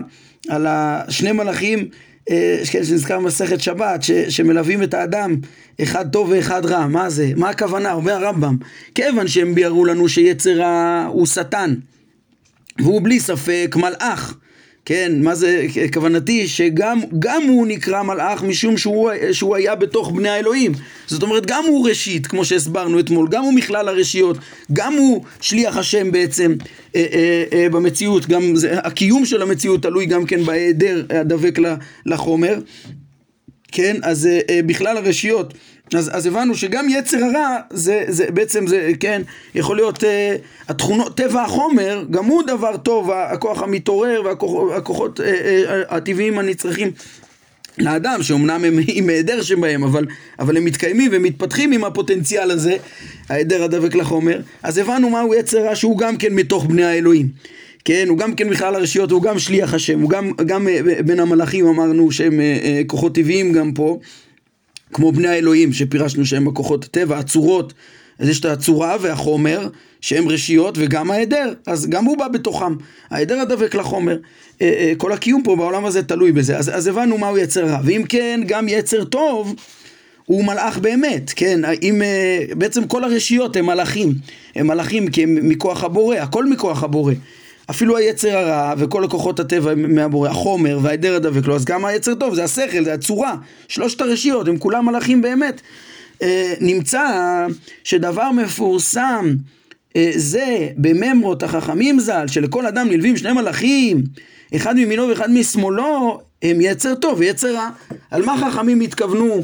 [0.49, 1.89] על השני מלאכים
[2.31, 5.37] אה, כן, שנזכר במסכת שבת, ש, שמלווים את האדם,
[5.83, 6.87] אחד טוב ואחד רע.
[6.87, 7.33] מה זה?
[7.37, 7.93] מה הכוונה?
[7.93, 8.57] אומר הרמב"ם,
[8.95, 10.63] כיוון שהם ביארו לנו שיצר
[11.09, 11.75] הוא שטן,
[12.79, 14.37] והוא בלי ספק מלאך.
[14.87, 20.73] כן, מה זה, כוונתי שגם הוא נקרא מלאך משום שהוא, שהוא היה בתוך בני האלוהים.
[21.07, 24.37] זאת אומרת, גם הוא ראשית, כמו שהסברנו אתמול, גם הוא מכלל הרשיות,
[24.73, 26.55] גם הוא שליח השם בעצם
[26.97, 31.59] אה, אה, אה, במציאות, גם זה, הקיום של המציאות תלוי גם כן בהיעדר הדבק
[32.07, 32.59] לחומר.
[33.73, 35.55] כן, אז אה, אה, בכלל הרשיות.
[35.95, 39.23] אז, אז הבנו שגם יצר הרע זה, זה בעצם זה, כן,
[39.55, 40.37] יכול להיות אה,
[40.69, 46.91] התכונות, טבע החומר, גם הוא דבר טוב, הכוח המתעורר והכוחות אה, אה, הטבעיים הנצרכים
[47.79, 50.07] לאדם, שאומנם הם עם היעדר שבהם, אבל,
[50.39, 52.77] אבל הם מתקיימים ומתפתחים עם הפוטנציאל הזה,
[53.29, 57.29] ההיעדר הדבק לחומר, אז הבנו מהו יצר רע שהוא גם כן מתוך בני האלוהים.
[57.85, 60.69] כן, הוא גם כן בכלל הרשיות, הוא גם שליח השם, הוא גם, גם
[61.05, 62.41] בין המלאכים אמרנו שהם
[62.87, 63.99] כוחות טבעיים גם פה,
[64.93, 67.75] כמו בני האלוהים שפירשנו שהם הכוחות הטבע, הצורות,
[68.19, 69.69] אז יש את הצורה והחומר
[70.01, 72.75] שהם רשיות וגם ההיעדר, אז גם הוא בא בתוכם,
[73.11, 74.17] ההיעדר הדבק לחומר,
[74.97, 78.41] כל הקיום פה בעולם הזה תלוי בזה, אז, אז הבנו מהו יצר רע, ואם כן
[78.47, 79.55] גם יצר טוב
[80.25, 82.03] הוא מלאך באמת, כן, אם
[82.59, 84.15] בעצם כל הרשיות הם מלאכים,
[84.55, 87.13] הם מלאכים כי הם מכוח הבורא, הכל מכוח הבורא
[87.71, 92.35] אפילו היצר הרע וכל לקוחות הטבע מהבורא, החומר וההיעדר הדבק לו, אז גם היצר טוב,
[92.35, 93.35] זה השכל, זה הצורה,
[93.69, 95.61] שלושת הרשיות, הם כולם מלאכים באמת.
[96.23, 97.07] אה, נמצא
[97.85, 99.35] שדבר מפורסם
[99.97, 104.03] אה, זה בממרות החכמים ז"ל, שלכל אדם נלווים שני מלאכים,
[104.57, 107.69] אחד מימינו ואחד משמאלו, הם יצר טוב ויצר רע.
[108.11, 109.43] על מה חכמים התכוונו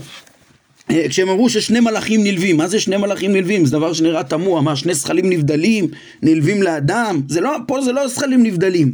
[0.88, 3.66] כשהם אמרו ששני מלאכים נלווים, מה זה שני מלאכים נלווים?
[3.66, 5.88] זה דבר שנראה תמוה, מה שני זכלים נבדלים,
[6.22, 7.20] נלווים לאדם?
[7.28, 8.92] זה לא, פה זה לא זכלים נבדלים,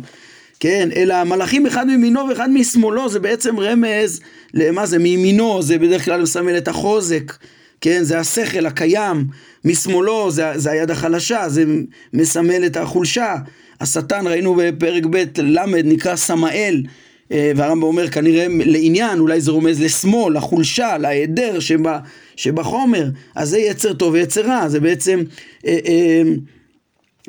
[0.61, 0.89] כן?
[0.97, 4.21] אלא מלאכים אחד מימינו ואחד משמאלו, זה בעצם רמז,
[4.55, 4.99] למה זה?
[4.99, 7.37] מימינו זה בדרך כלל מסמל את החוזק,
[7.81, 8.03] כן?
[8.03, 9.25] זה השכל הקיים,
[9.65, 11.65] משמאלו זה, זה היד החלשה, זה
[12.13, 13.35] מסמל את החולשה.
[13.81, 16.83] השטן ראינו בפרק ב' ל' נקרא סמאל
[17.31, 21.99] והרמב"ם אומר כנראה לעניין, אולי זה רומז לשמאל, לחולשה, להיעדר שבה,
[22.37, 25.21] שבחומר, אז זה יצר טוב ויצר רע, זה בעצם
[25.67, 25.79] אה,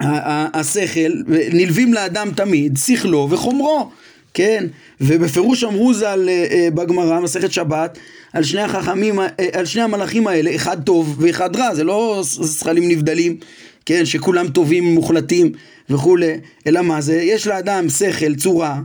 [0.02, 1.12] אה, השכל,
[1.54, 3.89] נלווים לאדם תמיד, שכלו וחומרו,
[4.34, 4.66] כן?
[5.02, 6.30] ובפירוש אמרו ז"ל
[6.74, 7.97] בגמרא, מסכת שבת,
[8.34, 9.20] על שני החכמים,
[9.54, 13.38] על שני המלאכים האלה, אחד טוב ואחד רע, זה לא זכלים נבדלים,
[13.86, 14.06] כן?
[14.06, 15.52] שכולם טובים, מוחלטים
[15.89, 16.34] וכולי,
[16.68, 17.16] אלא מה זה?
[17.16, 18.80] יש לאדם שכל, צורה,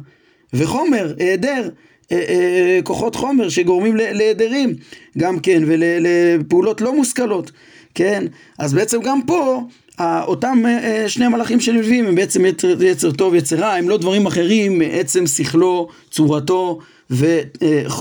[0.55, 1.69] וחומר, היעדר,
[2.13, 4.75] אה, אה, כוחות חומר שגורמים להיעדרים
[5.19, 7.51] גם כן ולפעולות לא מושכלות,
[7.95, 8.25] כן?
[8.59, 9.63] אז בעצם גם פה
[10.01, 14.27] אותם אה, שני מלאכים שנלווים הם בעצם יצר, יצר טוב יצר רע, הם לא דברים
[14.27, 16.79] אחרים מעצם שכלו, צורתו
[17.11, 17.41] ו,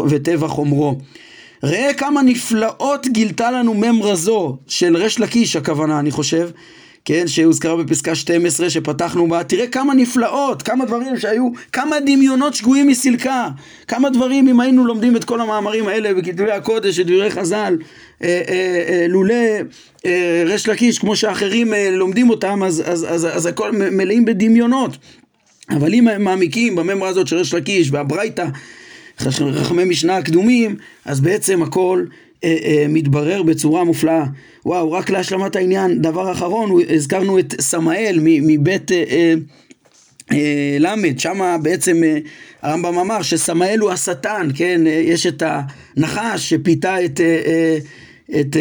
[0.09, 0.97] וטבע חומרו.
[1.63, 6.49] ראה כמה נפלאות גילתה לנו ממרה זו של ריש לקיש הכוונה אני חושב
[7.05, 12.87] כן, שהוזכרה בפסקה 12 שפתחנו בה, תראה כמה נפלאות, כמה דברים שהיו, כמה דמיונות שגויים
[12.87, 13.47] מסילקה,
[13.87, 17.77] כמה דברים, אם היינו לומדים את כל המאמרים האלה בכתבי הקודש, את דברי חז"ל,
[18.23, 19.33] אה, אה, אה, לולא
[20.05, 24.97] אה, ריש לקיש, כמו שאחרים אה, לומדים אותם, אז, אז, אז, אז הכל מלאים בדמיונות.
[25.69, 28.45] אבל אם הם מעמיקים בממרה הזאת של ריש לקיש והברייתא,
[29.19, 30.75] חכמי משנה הקדומים,
[31.05, 32.03] אז בעצם הכל
[32.43, 34.25] אה, אה, מתברר בצורה מופלאה.
[34.65, 38.91] וואו, רק להשלמת העניין, דבר אחרון, הזכרנו את סמאל מבית...
[38.91, 39.33] אה,
[40.79, 42.01] ל', שם בעצם
[42.61, 44.81] הרמב"ם אמר שסמאל הוא השטן, כן?
[44.85, 47.21] יש את הנחש שפיתה את,
[48.39, 48.57] את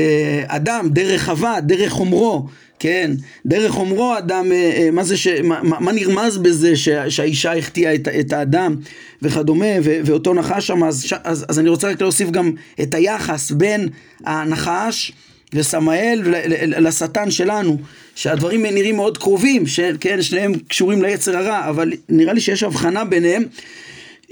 [0.46, 2.46] אדם דרך חווה, דרך חומרו.
[2.82, 3.10] כן,
[3.46, 5.26] דרך אומרו אדם, אה, אה, מה זה ש...
[5.26, 8.76] מה, מה נרמז בזה שה, שהאישה החטיאה את, את האדם
[9.22, 12.52] וכדומה, ו, ואותו נחש שם, אז, אז, אז אני רוצה רק להוסיף גם
[12.82, 13.88] את היחס בין
[14.24, 15.12] הנחש
[15.54, 16.34] וסמאל
[16.66, 17.78] לשטן שלנו,
[18.14, 23.42] שהדברים נראים מאוד קרובים, שכן, שניהם קשורים ליצר הרע, אבל נראה לי שיש הבחנה ביניהם.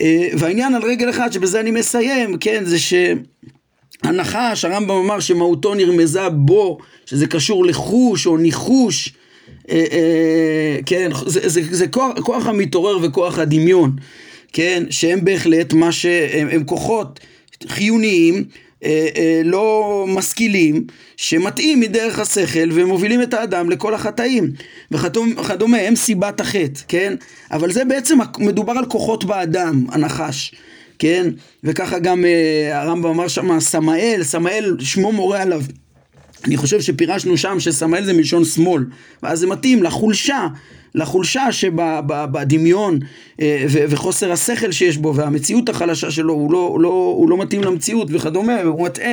[0.00, 2.94] אה, והעניין על רגל אחד, שבזה אני מסיים, כן, זה ש...
[4.02, 9.12] הנחש, הרמב"ם אמר שמהותו נרמזה בו, שזה קשור לחוש או ניחוש,
[9.70, 13.96] אה, אה, כן, זה, זה, זה כוח, כוח המתעורר וכוח הדמיון,
[14.52, 17.20] כן, שהם בהחלט מה שהם הם כוחות
[17.66, 18.44] חיוניים,
[18.84, 20.84] אה, אה, לא משכילים,
[21.16, 24.52] שמטעים מדרך השכל ומובילים את האדם לכל החטאים
[24.90, 27.14] וכדומה, הם סיבת החטא, כן?
[27.50, 30.52] אבל זה בעצם מדובר על כוחות באדם, הנחש.
[31.00, 31.26] כן?
[31.64, 35.62] וככה גם אה, הרמב"ם אמר שם סמאל, סמאל שמו מורה עליו.
[36.44, 38.84] אני חושב שפירשנו שם שסמאל זה מלשון שמאל,
[39.22, 40.46] ואז זה מתאים לחולשה,
[40.94, 42.98] לחולשה שבדמיון
[43.40, 48.08] אה, וחוסר השכל שיש בו והמציאות החלשה שלו, הוא לא, לא, הוא לא מתאים למציאות
[48.10, 49.12] וכדומה, והוא מטעה.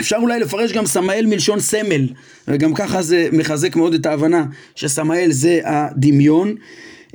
[0.00, 2.08] אפשר אולי לפרש גם סמאל מלשון סמל,
[2.48, 6.54] וגם ככה זה מחזק מאוד את ההבנה שסמאל זה הדמיון.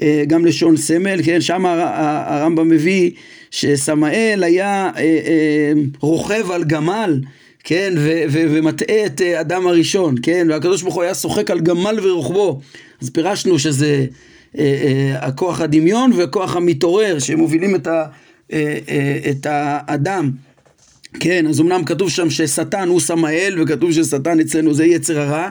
[0.02, 3.12] אה, גם לשון סמל, כן, שם הרמב"ם מביא
[3.52, 7.22] שסמאל היה אה, אה, רוכב על גמל,
[7.64, 7.94] כן,
[8.32, 12.60] ומטעה את אדם הראשון, כן, והקדוש ברוך הוא היה שוחק על גמל ורוכבו,
[13.02, 14.06] אז פירשנו שזה
[15.16, 18.06] הכוח הדמיון וכוח המתעורר שמובילים את, ה,
[19.30, 20.32] את האדם.
[21.20, 25.50] כן, אז אמנם כתוב שם ששטן הוא סמאל, וכתוב ששטן אצלנו זה יצר הרע,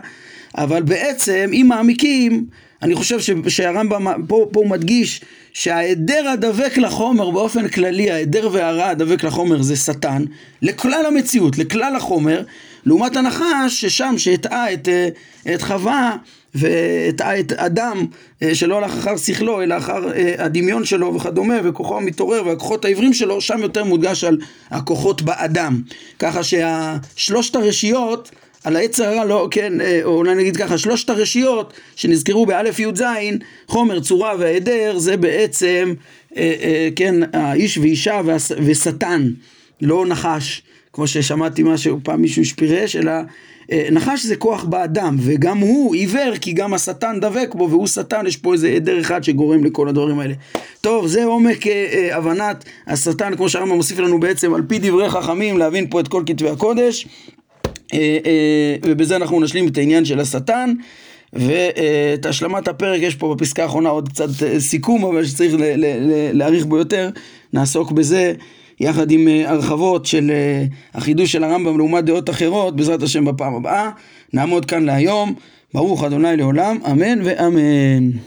[0.56, 2.46] אבל בעצם אם מעמיקים
[2.82, 3.18] אני חושב
[3.48, 5.20] שהרמב"ם פה, פה הוא מדגיש
[5.52, 10.24] שההיעדר הדבק לחומר באופן כללי, ההיעדר והרע הדבק לחומר זה שטן,
[10.62, 12.42] לכלל המציאות, לכלל החומר,
[12.86, 15.08] לעומת הנחש ששם שהטעה את, אה,
[15.54, 16.16] את חווה
[16.54, 18.06] והטעה את אדם
[18.42, 23.12] אה, שלא הלך אחר שכלו אלא אחר אה, הדמיון שלו וכדומה וכוחו המתעורר והכוחות העברים
[23.12, 24.38] שלו שם יותר מודגש על
[24.70, 25.82] הכוחות באדם.
[26.18, 28.30] ככה שהשלושת הרשיות
[28.66, 33.02] על העץ הרע, לא, כן, אה, או אולי נגיד ככה, שלושת הרשיות שנזכרו באלף י"ז,
[33.66, 35.94] חומר, צורה והיעדר, זה בעצם,
[36.36, 38.20] אה, אה, כן, האיש ואישה
[38.66, 39.30] ושטן,
[39.80, 40.62] לא נחש,
[40.92, 43.12] כמו ששמעתי משהו, פעם מישהו שפירש, אלא
[43.92, 48.36] נחש זה כוח באדם, וגם הוא עיוור, כי גם השטן דבק בו, והוא שטן, יש
[48.36, 50.34] פה איזה עדר אחד שגורם לכל הדברים האלה.
[50.80, 55.58] טוב, זה עומק אה, הבנת השטן, כמו שהרמב"ם מוסיף לנו בעצם, על פי דברי חכמים,
[55.58, 57.06] להבין פה את כל כתבי הקודש.
[57.92, 60.72] אה, אה, ובזה אנחנו נשלים את העניין של השטן.
[61.32, 65.54] ואת השלמת הפרק יש פה בפסקה האחרונה עוד קצת אה, סיכום, אבל שצריך
[66.32, 67.10] להאריך בו יותר,
[67.52, 68.32] נעסוק בזה
[68.80, 70.32] יחד עם הרחבות של
[70.94, 73.90] החידוש של הרמב"ם לעומת דעות אחרות, בעזרת השם בפעם הבאה.
[74.32, 75.34] נעמוד כאן להיום.
[75.74, 78.18] ברוך אדוני לעולם, אמן ואמן.